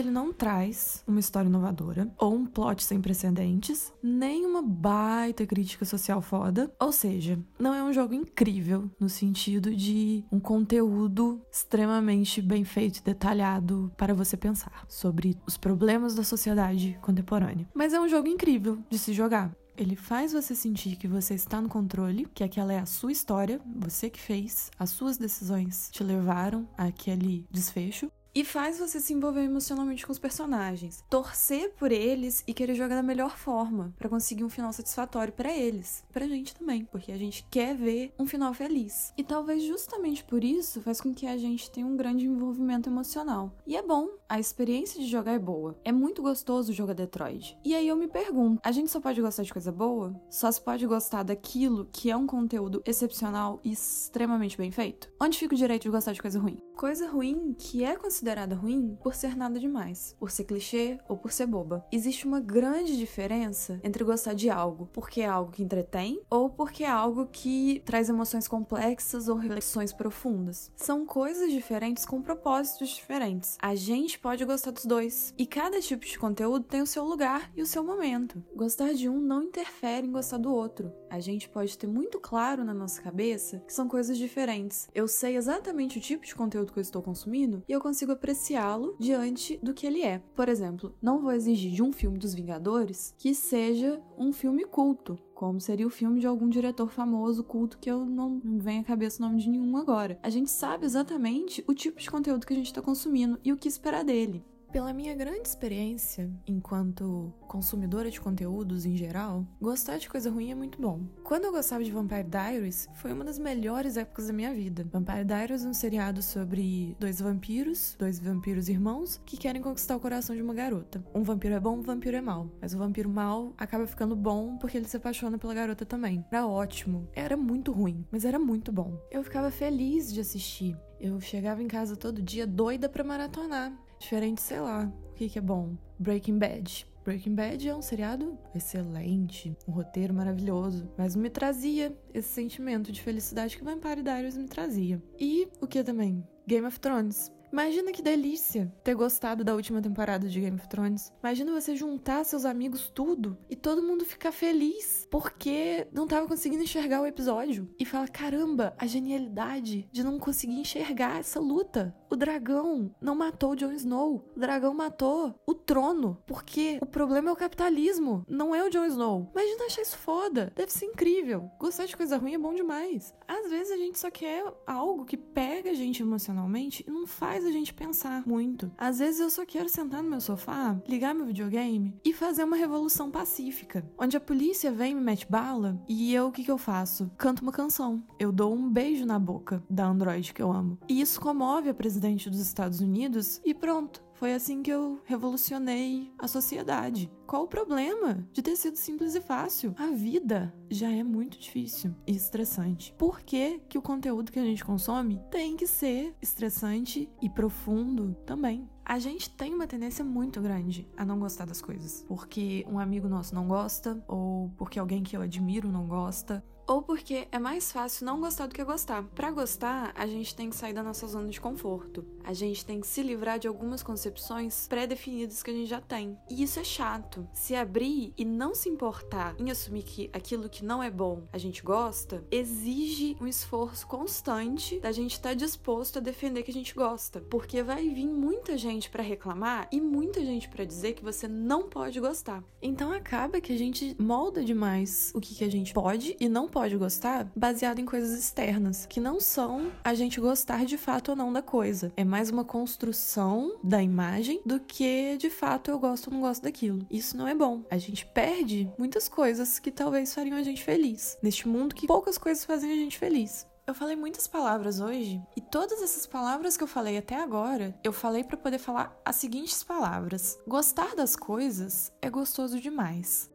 ele 0.00 0.10
não 0.10 0.32
traz 0.32 1.02
uma 1.06 1.20
história 1.20 1.48
inovadora 1.48 2.10
ou 2.18 2.34
um 2.34 2.46
plot 2.46 2.84
sem 2.84 3.00
precedentes, 3.00 3.92
nem 4.02 4.46
uma 4.46 4.62
baita 4.62 5.46
crítica 5.46 5.84
social 5.84 6.22
foda. 6.22 6.72
Ou 6.80 6.92
seja, 6.92 7.38
não 7.58 7.74
é 7.74 7.82
um 7.82 7.92
jogo 7.92 8.14
incrível 8.14 8.90
no 8.98 9.08
sentido 9.08 9.74
de 9.74 10.24
um 10.30 10.40
conteúdo 10.40 11.40
extremamente 11.50 12.40
bem 12.40 12.64
feito 12.64 12.98
e 12.98 13.02
detalhado 13.02 13.92
para 13.96 14.14
você 14.14 14.36
pensar 14.36 14.84
sobre 14.88 15.36
os 15.46 15.56
problemas 15.56 16.14
da 16.14 16.22
sociedade 16.22 16.98
contemporânea. 17.00 17.68
Mas 17.74 17.92
é 17.92 18.00
um 18.00 18.08
jogo 18.08 18.28
incrível 18.28 18.78
de 18.88 18.98
se 18.98 19.12
jogar. 19.12 19.52
Ele 19.76 19.94
faz 19.94 20.32
você 20.32 20.56
sentir 20.56 20.96
que 20.96 21.06
você 21.06 21.34
está 21.34 21.60
no 21.60 21.68
controle, 21.68 22.26
que 22.34 22.42
aquela 22.42 22.72
é 22.72 22.80
a 22.80 22.86
sua 22.86 23.12
história, 23.12 23.60
você 23.76 24.10
que 24.10 24.20
fez, 24.20 24.72
as 24.76 24.90
suas 24.90 25.16
decisões 25.16 25.88
te 25.92 26.02
levaram 26.02 26.68
àquele 26.76 27.46
desfecho 27.48 28.10
e 28.34 28.44
faz 28.44 28.78
você 28.78 29.00
se 29.00 29.12
envolver 29.12 29.42
emocionalmente 29.42 30.04
com 30.06 30.12
os 30.12 30.18
personagens, 30.18 31.04
torcer 31.08 31.72
por 31.78 31.92
eles 31.92 32.44
e 32.46 32.54
querer 32.54 32.74
jogar 32.74 32.96
da 32.96 33.02
melhor 33.02 33.36
forma 33.36 33.92
para 33.98 34.08
conseguir 34.08 34.44
um 34.44 34.50
final 34.50 34.72
satisfatório 34.72 35.32
para 35.32 35.52
eles, 35.52 36.04
pra 36.12 36.28
gente 36.28 36.54
também, 36.54 36.84
porque 36.84 37.12
a 37.12 37.18
gente 37.18 37.46
quer 37.50 37.76
ver 37.76 38.12
um 38.18 38.26
final 38.26 38.52
feliz. 38.54 39.12
E 39.16 39.24
talvez 39.24 39.62
justamente 39.62 40.24
por 40.24 40.44
isso 40.44 40.80
faz 40.82 41.00
com 41.00 41.14
que 41.14 41.26
a 41.26 41.36
gente 41.36 41.70
tenha 41.70 41.86
um 41.86 41.96
grande 41.96 42.26
envolvimento 42.26 42.88
emocional. 42.88 43.52
E 43.66 43.76
é 43.76 43.82
bom, 43.82 44.08
a 44.28 44.38
experiência 44.38 45.00
de 45.00 45.06
jogar 45.06 45.32
é 45.32 45.38
boa. 45.38 45.74
É 45.82 45.90
muito 45.90 46.20
gostoso 46.20 46.72
jogar 46.72 46.92
Detroit. 46.92 47.58
E 47.64 47.74
aí 47.74 47.88
eu 47.88 47.96
me 47.96 48.06
pergunto, 48.06 48.60
a 48.62 48.70
gente 48.70 48.90
só 48.90 49.00
pode 49.00 49.22
gostar 49.22 49.42
de 49.42 49.52
coisa 49.52 49.72
boa? 49.72 50.14
Só 50.28 50.52
se 50.52 50.60
pode 50.60 50.86
gostar 50.86 51.22
daquilo 51.22 51.88
que 51.90 52.10
é 52.10 52.16
um 52.16 52.26
conteúdo 52.26 52.82
excepcional 52.84 53.58
e 53.64 53.72
extremamente 53.72 54.58
bem 54.58 54.70
feito? 54.70 55.10
Onde 55.18 55.38
fica 55.38 55.54
o 55.54 55.58
direito 55.58 55.84
de 55.84 55.90
gostar 55.90 56.12
de 56.12 56.20
coisa 56.20 56.38
ruim? 56.38 56.58
Coisa 56.76 57.08
ruim 57.08 57.54
que 57.58 57.82
é 57.82 57.96
considerada 57.96 58.54
ruim 58.54 58.98
por 59.02 59.14
ser 59.14 59.34
nada 59.34 59.58
demais, 59.58 60.14
por 60.18 60.30
ser 60.30 60.44
clichê 60.44 60.98
ou 61.08 61.16
por 61.16 61.32
ser 61.32 61.46
boba. 61.46 61.84
Existe 61.90 62.26
uma 62.26 62.38
grande 62.38 62.96
diferença 62.98 63.80
entre 63.82 64.04
gostar 64.04 64.34
de 64.34 64.50
algo 64.50 64.90
porque 64.92 65.22
é 65.22 65.26
algo 65.26 65.52
que 65.52 65.62
entretém 65.62 66.20
ou 66.28 66.50
porque 66.50 66.84
é 66.84 66.90
algo 66.90 67.26
que 67.26 67.82
traz 67.86 68.10
emoções 68.10 68.46
complexas 68.46 69.26
ou 69.28 69.36
reflexões 69.36 69.92
profundas. 69.92 70.70
São 70.76 71.06
coisas 71.06 71.50
diferentes 71.50 72.04
com 72.04 72.20
propósitos 72.20 72.90
diferentes. 72.90 73.56
A 73.60 73.74
gente 73.74 74.17
gente 74.18 74.20
pode 74.20 74.44
gostar 74.44 74.72
dos 74.72 74.84
dois. 74.84 75.32
E 75.38 75.46
cada 75.46 75.80
tipo 75.80 76.04
de 76.04 76.18
conteúdo 76.18 76.64
tem 76.64 76.82
o 76.82 76.86
seu 76.86 77.04
lugar 77.04 77.52
e 77.56 77.62
o 77.62 77.66
seu 77.66 77.84
momento. 77.84 78.42
Gostar 78.54 78.92
de 78.92 79.08
um 79.08 79.20
não 79.20 79.44
interfere 79.44 80.06
em 80.06 80.12
gostar 80.12 80.38
do 80.38 80.52
outro. 80.52 80.92
A 81.08 81.20
gente 81.20 81.48
pode 81.48 81.78
ter 81.78 81.86
muito 81.86 82.18
claro 82.18 82.64
na 82.64 82.74
nossa 82.74 83.00
cabeça 83.00 83.60
que 83.60 83.72
são 83.72 83.88
coisas 83.88 84.18
diferentes. 84.18 84.88
Eu 84.94 85.06
sei 85.06 85.36
exatamente 85.36 85.98
o 85.98 86.00
tipo 86.00 86.26
de 86.26 86.34
conteúdo 86.34 86.72
que 86.72 86.78
eu 86.78 86.82
estou 86.82 87.00
consumindo 87.00 87.62
e 87.68 87.72
eu 87.72 87.80
consigo 87.80 88.12
apreciá-lo 88.12 88.96
diante 88.98 89.56
do 89.62 89.72
que 89.72 89.86
ele 89.86 90.02
é. 90.02 90.20
Por 90.34 90.48
exemplo, 90.48 90.94
não 91.00 91.20
vou 91.20 91.32
exigir 91.32 91.72
de 91.72 91.82
um 91.82 91.92
filme 91.92 92.18
dos 92.18 92.34
Vingadores 92.34 93.14
que 93.16 93.34
seja 93.34 94.02
um 94.18 94.32
filme 94.32 94.64
culto 94.64 95.18
como 95.38 95.60
seria 95.60 95.86
o 95.86 95.90
filme 95.90 96.18
de 96.18 96.26
algum 96.26 96.48
diretor 96.48 96.90
famoso, 96.90 97.44
culto, 97.44 97.78
que 97.78 97.88
eu 97.88 98.04
não 98.04 98.40
vem 98.42 98.80
à 98.80 98.82
cabeça 98.82 99.22
o 99.22 99.26
nome 99.28 99.40
de 99.40 99.48
nenhum 99.48 99.76
agora. 99.76 100.18
A 100.20 100.28
gente 100.28 100.50
sabe 100.50 100.84
exatamente 100.84 101.62
o 101.68 101.72
tipo 101.72 102.00
de 102.00 102.10
conteúdo 102.10 102.44
que 102.44 102.52
a 102.52 102.56
gente 102.56 102.66
está 102.66 102.82
consumindo 102.82 103.38
e 103.44 103.52
o 103.52 103.56
que 103.56 103.68
esperar 103.68 104.02
dele. 104.02 104.44
Pela 104.70 104.92
minha 104.92 105.14
grande 105.14 105.48
experiência 105.48 106.30
enquanto 106.46 107.32
consumidora 107.40 108.10
de 108.10 108.20
conteúdos 108.20 108.84
em 108.84 108.94
geral, 108.96 109.46
gostar 109.58 109.96
de 109.96 110.10
coisa 110.10 110.30
ruim 110.30 110.50
é 110.50 110.54
muito 110.54 110.80
bom. 110.80 111.00
Quando 111.24 111.44
eu 111.46 111.52
gostava 111.52 111.82
de 111.82 111.90
Vampire 111.90 112.24
Diaries, 112.24 112.86
foi 112.92 113.10
uma 113.10 113.24
das 113.24 113.38
melhores 113.38 113.96
épocas 113.96 114.26
da 114.26 114.32
minha 114.32 114.52
vida. 114.52 114.86
Vampire 114.92 115.24
Diaries 115.24 115.64
é 115.64 115.68
um 115.68 115.72
seriado 115.72 116.20
sobre 116.20 116.94
dois 117.00 117.18
vampiros, 117.18 117.96
dois 117.98 118.20
vampiros 118.20 118.68
irmãos, 118.68 119.18
que 119.24 119.38
querem 119.38 119.62
conquistar 119.62 119.96
o 119.96 120.00
coração 120.00 120.36
de 120.36 120.42
uma 120.42 120.52
garota. 120.52 121.02
Um 121.14 121.22
vampiro 121.22 121.54
é 121.54 121.60
bom, 121.60 121.78
um 121.78 121.82
vampiro 121.82 122.18
é 122.18 122.20
mal. 122.20 122.50
Mas 122.60 122.74
o 122.74 122.78
vampiro 122.78 123.08
mal 123.08 123.54
acaba 123.56 123.86
ficando 123.86 124.14
bom 124.14 124.58
porque 124.58 124.76
ele 124.76 124.86
se 124.86 124.98
apaixona 124.98 125.38
pela 125.38 125.54
garota 125.54 125.86
também. 125.86 126.22
Era 126.30 126.46
ótimo. 126.46 127.08
Era 127.14 127.38
muito 127.38 127.72
ruim, 127.72 128.04
mas 128.12 128.26
era 128.26 128.38
muito 128.38 128.70
bom. 128.70 129.00
Eu 129.10 129.24
ficava 129.24 129.50
feliz 129.50 130.12
de 130.12 130.20
assistir. 130.20 130.76
Eu 131.00 131.18
chegava 131.20 131.62
em 131.62 131.68
casa 131.68 131.96
todo 131.96 132.20
dia 132.20 132.46
doida 132.46 132.86
para 132.86 133.04
maratonar. 133.04 133.72
Diferente, 133.98 134.40
sei 134.40 134.60
lá, 134.60 134.90
o 135.10 135.14
que, 135.14 135.28
que 135.28 135.38
é 135.38 135.42
bom? 135.42 135.76
Breaking 135.98 136.38
Bad. 136.38 136.86
Breaking 137.04 137.34
Bad 137.34 137.66
é 137.66 137.74
um 137.74 137.80
seriado 137.80 138.38
excelente, 138.54 139.56
um 139.66 139.72
roteiro 139.72 140.12
maravilhoso, 140.12 140.90
mas 140.96 141.16
me 141.16 141.30
trazia 141.30 141.96
esse 142.12 142.28
sentimento 142.28 142.92
de 142.92 143.00
felicidade 143.00 143.56
que 143.56 143.64
Vampire 143.64 144.02
Diaries 144.02 144.36
me 144.36 144.46
trazia. 144.46 145.02
E 145.18 145.48
o 145.60 145.66
que 145.66 145.82
também? 145.82 146.22
Game 146.46 146.66
of 146.66 146.78
Thrones. 146.78 147.32
Imagina 147.52 147.92
que 147.92 148.02
delícia 148.02 148.72
ter 148.84 148.94
gostado 148.94 149.42
da 149.42 149.54
última 149.54 149.80
temporada 149.80 150.28
de 150.28 150.40
Game 150.40 150.56
of 150.56 150.68
Thrones. 150.68 151.12
Imagina 151.22 151.52
você 151.52 151.74
juntar 151.74 152.24
seus 152.24 152.44
amigos 152.44 152.90
tudo 152.94 153.38
e 153.48 153.56
todo 153.56 153.82
mundo 153.82 154.04
ficar 154.04 154.32
feliz 154.32 155.06
porque 155.10 155.86
não 155.92 156.06
tava 156.06 156.28
conseguindo 156.28 156.62
enxergar 156.62 157.00
o 157.00 157.06
episódio 157.06 157.68
e 157.78 157.84
falar: 157.84 158.08
caramba, 158.08 158.74
a 158.78 158.86
genialidade 158.86 159.88
de 159.90 160.04
não 160.04 160.18
conseguir 160.18 160.60
enxergar 160.60 161.20
essa 161.20 161.40
luta. 161.40 161.94
O 162.10 162.16
dragão 162.16 162.94
não 163.00 163.14
matou 163.14 163.52
o 163.52 163.56
Jon 163.56 163.72
Snow, 163.72 164.32
o 164.34 164.40
dragão 164.40 164.72
matou 164.72 165.34
o 165.46 165.54
trono 165.54 166.22
porque 166.26 166.78
o 166.80 166.86
problema 166.86 167.30
é 167.30 167.32
o 167.32 167.36
capitalismo, 167.36 168.24
não 168.28 168.54
é 168.54 168.64
o 168.64 168.70
Jon 168.70 168.86
Snow. 168.86 169.30
Imagina 169.32 169.66
achar 169.66 169.82
isso 169.82 169.98
foda, 169.98 170.52
deve 170.54 170.72
ser 170.72 170.86
incrível. 170.86 171.50
Gostar 171.58 171.86
de 171.86 171.96
coisa 171.96 172.16
ruim 172.16 172.34
é 172.34 172.38
bom 172.38 172.54
demais. 172.54 173.14
Às 173.26 173.50
vezes 173.50 173.72
a 173.72 173.76
gente 173.76 173.98
só 173.98 174.10
quer 174.10 174.44
algo 174.66 175.04
que 175.04 175.16
pega 175.16 175.70
a 175.70 175.74
gente 175.74 176.02
emocionalmente 176.02 176.84
e 176.86 176.90
não 176.90 177.06
faz 177.06 177.37
faz 177.38 177.46
a 177.46 177.52
gente 177.52 177.72
pensar 177.72 178.26
muito. 178.26 178.68
Às 178.76 178.98
vezes 178.98 179.20
eu 179.20 179.30
só 179.30 179.46
quero 179.46 179.68
sentar 179.68 180.02
no 180.02 180.10
meu 180.10 180.20
sofá, 180.20 180.76
ligar 180.88 181.14
meu 181.14 181.24
videogame 181.24 181.94
e 182.04 182.12
fazer 182.12 182.42
uma 182.42 182.56
revolução 182.56 183.12
pacífica, 183.12 183.88
onde 183.96 184.16
a 184.16 184.20
polícia 184.20 184.72
vem 184.72 184.92
me 184.92 185.00
mete 185.00 185.24
bala 185.30 185.80
e 185.88 186.12
eu 186.12 186.26
o 186.26 186.32
que, 186.32 186.42
que 186.42 186.50
eu 186.50 186.58
faço? 186.58 187.08
Canto 187.16 187.42
uma 187.42 187.52
canção. 187.52 188.02
Eu 188.18 188.32
dou 188.32 188.52
um 188.52 188.68
beijo 188.68 189.06
na 189.06 189.20
boca 189.20 189.62
da 189.70 189.86
Android 189.86 190.34
que 190.34 190.42
eu 190.42 190.50
amo. 190.50 190.78
E 190.88 191.00
isso 191.00 191.20
comove 191.20 191.68
a 191.68 191.74
presidente 191.74 192.28
dos 192.28 192.40
Estados 192.40 192.80
Unidos 192.80 193.40
e 193.44 193.54
pronto. 193.54 194.07
Foi 194.18 194.34
assim 194.34 194.64
que 194.64 194.70
eu 194.72 195.00
revolucionei 195.04 196.12
a 196.18 196.26
sociedade. 196.26 197.08
Qual 197.24 197.44
o 197.44 197.48
problema 197.48 198.26
de 198.32 198.42
ter 198.42 198.56
sido 198.56 198.74
simples 198.74 199.14
e 199.14 199.20
fácil? 199.20 199.76
A 199.78 199.92
vida 199.92 200.52
já 200.68 200.90
é 200.90 201.04
muito 201.04 201.38
difícil 201.38 201.94
e 202.04 202.16
estressante. 202.16 202.92
Por 202.98 203.20
que, 203.20 203.60
que 203.68 203.78
o 203.78 203.82
conteúdo 203.82 204.32
que 204.32 204.40
a 204.40 204.44
gente 204.44 204.64
consome 204.64 205.20
tem 205.30 205.56
que 205.56 205.68
ser 205.68 206.16
estressante 206.20 207.08
e 207.22 207.30
profundo 207.30 208.16
também? 208.26 208.68
A 208.84 208.98
gente 208.98 209.30
tem 209.30 209.54
uma 209.54 209.68
tendência 209.68 210.04
muito 210.04 210.40
grande 210.40 210.88
a 210.96 211.04
não 211.04 211.20
gostar 211.20 211.44
das 211.44 211.62
coisas. 211.62 212.04
Porque 212.08 212.66
um 212.68 212.80
amigo 212.80 213.06
nosso 213.06 213.36
não 213.36 213.46
gosta, 213.46 214.02
ou 214.08 214.50
porque 214.56 214.80
alguém 214.80 215.04
que 215.04 215.16
eu 215.16 215.20
admiro 215.20 215.70
não 215.70 215.86
gosta, 215.86 216.42
ou 216.68 216.82
porque 216.82 217.26
é 217.32 217.38
mais 217.38 217.72
fácil 217.72 218.04
não 218.04 218.20
gostar 218.20 218.46
do 218.46 218.54
que 218.54 218.62
gostar. 218.62 219.02
Para 219.14 219.30
gostar, 219.30 219.90
a 219.96 220.06
gente 220.06 220.34
tem 220.34 220.50
que 220.50 220.56
sair 220.56 220.74
da 220.74 220.82
nossa 220.82 221.06
zona 221.06 221.28
de 221.28 221.40
conforto. 221.40 222.04
A 222.22 222.34
gente 222.34 222.64
tem 222.64 222.78
que 222.78 222.86
se 222.86 223.02
livrar 223.02 223.38
de 223.38 223.48
algumas 223.48 223.82
concepções 223.82 224.68
pré-definidas 224.68 225.42
que 225.42 225.50
a 225.50 225.54
gente 225.54 225.70
já 225.70 225.80
tem. 225.80 226.18
E 226.28 226.42
isso 226.42 226.60
é 226.60 226.64
chato. 226.64 227.26
Se 227.32 227.54
abrir 227.54 228.12
e 228.18 228.24
não 228.24 228.54
se 228.54 228.68
importar 228.68 229.34
em 229.38 229.50
assumir 229.50 229.82
que 229.82 230.10
aquilo 230.12 230.48
que 230.48 230.62
não 230.62 230.82
é 230.82 230.90
bom 230.90 231.26
a 231.32 231.38
gente 231.38 231.62
gosta, 231.62 232.22
exige 232.30 233.16
um 233.18 233.26
esforço 233.26 233.86
constante 233.86 234.78
da 234.78 234.92
gente 234.92 235.12
estar 235.12 235.30
tá 235.30 235.34
disposto 235.34 235.96
a 235.96 236.02
defender 236.02 236.42
que 236.42 236.50
a 236.50 236.54
gente 236.54 236.74
gosta, 236.74 237.22
porque 237.30 237.62
vai 237.62 237.88
vir 237.88 238.06
muita 238.06 238.58
gente 238.58 238.90
para 238.90 239.02
reclamar 239.02 239.68
e 239.72 239.80
muita 239.80 240.20
gente 240.20 240.50
para 240.50 240.66
dizer 240.66 240.92
que 240.92 241.02
você 241.02 241.26
não 241.26 241.66
pode 241.66 241.98
gostar. 241.98 242.44
Então 242.60 242.92
acaba 242.92 243.40
que 243.40 243.54
a 243.54 243.58
gente 243.58 243.96
molda 243.98 244.44
demais 244.44 245.10
o 245.14 245.20
que, 245.20 245.34
que 245.34 245.44
a 245.44 245.50
gente 245.50 245.72
pode 245.72 246.14
e 246.20 246.28
não 246.28 246.46
pode 246.46 246.57
pode 246.58 246.76
gostar 246.76 247.24
baseado 247.36 247.78
em 247.78 247.84
coisas 247.84 248.18
externas, 248.18 248.84
que 248.84 248.98
não 248.98 249.20
são 249.20 249.70
a 249.84 249.94
gente 249.94 250.20
gostar 250.20 250.64
de 250.64 250.76
fato 250.76 251.10
ou 251.10 251.16
não 251.16 251.32
da 251.32 251.40
coisa. 251.40 251.92
É 251.96 252.02
mais 252.02 252.30
uma 252.30 252.44
construção 252.44 253.56
da 253.62 253.80
imagem 253.80 254.40
do 254.44 254.58
que 254.58 255.16
de 255.18 255.30
fato 255.30 255.70
eu 255.70 255.78
gosto 255.78 256.08
ou 256.08 256.14
não 256.14 256.20
gosto 256.20 256.42
daquilo. 256.42 256.84
Isso 256.90 257.16
não 257.16 257.28
é 257.28 257.34
bom. 257.34 257.62
A 257.70 257.78
gente 257.78 258.04
perde 258.06 258.68
muitas 258.76 259.08
coisas 259.08 259.60
que 259.60 259.70
talvez 259.70 260.12
fariam 260.12 260.36
a 260.36 260.42
gente 260.42 260.64
feliz. 260.64 261.16
Neste 261.22 261.46
mundo 261.46 261.76
que 261.76 261.86
poucas 261.86 262.18
coisas 262.18 262.44
fazem 262.44 262.72
a 262.72 262.74
gente 262.74 262.98
feliz. 262.98 263.46
Eu 263.64 263.72
falei 263.72 263.94
muitas 263.94 264.26
palavras 264.26 264.80
hoje 264.80 265.22
e 265.36 265.40
todas 265.40 265.80
essas 265.80 266.08
palavras 266.08 266.56
que 266.56 266.64
eu 266.64 266.68
falei 266.68 266.98
até 266.98 267.14
agora, 267.14 267.72
eu 267.84 267.92
falei 267.92 268.24
para 268.24 268.36
poder 268.36 268.58
falar 268.58 269.00
as 269.04 269.14
seguintes 269.14 269.62
palavras: 269.62 270.36
gostar 270.44 270.96
das 270.96 271.14
coisas 271.14 271.92
é 272.02 272.10
gostoso 272.10 272.60
demais. 272.60 273.30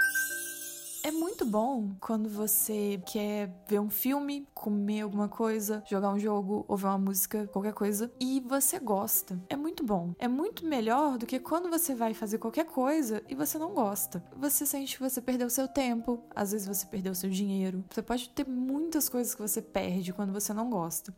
É 1.06 1.12
muito 1.12 1.46
bom 1.46 1.92
quando 2.00 2.30
você 2.30 2.98
quer 3.06 3.54
ver 3.68 3.78
um 3.82 3.90
filme, 3.90 4.48
comer 4.54 5.02
alguma 5.02 5.28
coisa, 5.28 5.84
jogar 5.86 6.14
um 6.14 6.18
jogo, 6.18 6.64
ouvir 6.66 6.86
uma 6.86 6.98
música, 6.98 7.46
qualquer 7.48 7.74
coisa, 7.74 8.10
e 8.22 8.40
você 8.40 8.80
gosta. 8.80 9.38
É 9.50 9.58
muito 9.58 9.84
bom. 9.84 10.16
É 10.18 10.30
muito 10.30 10.66
melhor 10.66 11.18
do 11.18 11.26
que 11.26 11.42
quando 11.42 11.70
você 11.70 11.94
vai 11.94 12.14
fazer 12.14 12.38
qualquer 12.38 12.66
coisa 12.68 13.22
e 13.28 13.36
você 13.36 13.58
não 13.58 13.74
gosta. 13.74 14.24
Você 14.38 14.66
sente 14.66 14.96
que 14.96 15.04
você 15.04 15.22
perdeu 15.22 15.50
seu 15.50 15.68
tempo, 15.68 16.24
às 16.34 16.54
vezes 16.54 16.66
você 16.66 16.86
perdeu 16.86 17.14
seu 17.14 17.30
dinheiro. 17.30 17.84
Você 17.92 18.02
pode 18.02 18.30
ter 18.30 18.48
muitas 18.48 19.10
coisas 19.10 19.36
que 19.36 19.42
você 19.42 19.62
perde 19.62 20.14
quando 20.14 20.32
você 20.32 20.54
não 20.54 20.70
gosta. 20.70 21.14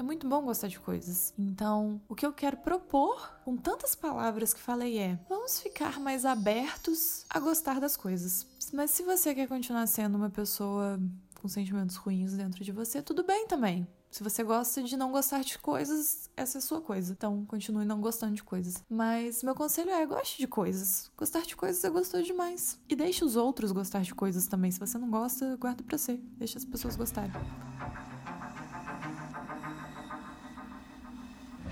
É 0.00 0.02
muito 0.02 0.26
bom 0.26 0.40
gostar 0.40 0.68
de 0.68 0.80
coisas. 0.80 1.34
Então, 1.38 2.00
o 2.08 2.14
que 2.14 2.24
eu 2.24 2.32
quero 2.32 2.56
propor 2.56 3.38
com 3.44 3.54
tantas 3.54 3.94
palavras 3.94 4.54
que 4.54 4.58
falei 4.58 4.96
é: 4.96 5.20
vamos 5.28 5.60
ficar 5.60 6.00
mais 6.00 6.24
abertos 6.24 7.26
a 7.28 7.38
gostar 7.38 7.78
das 7.78 7.98
coisas. 7.98 8.46
Mas 8.72 8.92
se 8.92 9.02
você 9.02 9.34
quer 9.34 9.46
continuar 9.46 9.86
sendo 9.86 10.16
uma 10.16 10.30
pessoa 10.30 10.98
com 11.38 11.46
sentimentos 11.48 11.96
ruins 11.96 12.32
dentro 12.32 12.64
de 12.64 12.72
você, 12.72 13.02
tudo 13.02 13.22
bem 13.22 13.46
também. 13.46 13.86
Se 14.10 14.24
você 14.24 14.42
gosta 14.42 14.82
de 14.82 14.96
não 14.96 15.12
gostar 15.12 15.42
de 15.42 15.58
coisas, 15.58 16.30
essa 16.34 16.56
é 16.56 16.60
a 16.60 16.62
sua 16.62 16.80
coisa. 16.80 17.12
Então, 17.12 17.44
continue 17.44 17.84
não 17.84 18.00
gostando 18.00 18.34
de 18.34 18.42
coisas. 18.42 18.82
Mas 18.88 19.42
meu 19.42 19.54
conselho 19.54 19.90
é: 19.90 20.06
goste 20.06 20.38
de 20.38 20.46
coisas. 20.46 21.12
Gostar 21.14 21.42
de 21.42 21.54
coisas 21.54 21.84
é 21.84 21.90
gostoso 21.90 22.24
demais. 22.24 22.78
E 22.88 22.96
deixe 22.96 23.22
os 23.22 23.36
outros 23.36 23.70
gostar 23.70 24.00
de 24.00 24.14
coisas 24.14 24.46
também. 24.46 24.70
Se 24.70 24.80
você 24.80 24.96
não 24.96 25.10
gosta, 25.10 25.58
guarda 25.58 25.82
pra 25.82 25.98
você. 25.98 26.18
Deixa 26.38 26.56
as 26.56 26.64
pessoas 26.64 26.96
gostarem. 26.96 27.32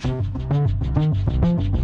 Thank 0.00 1.72
you. 1.72 1.77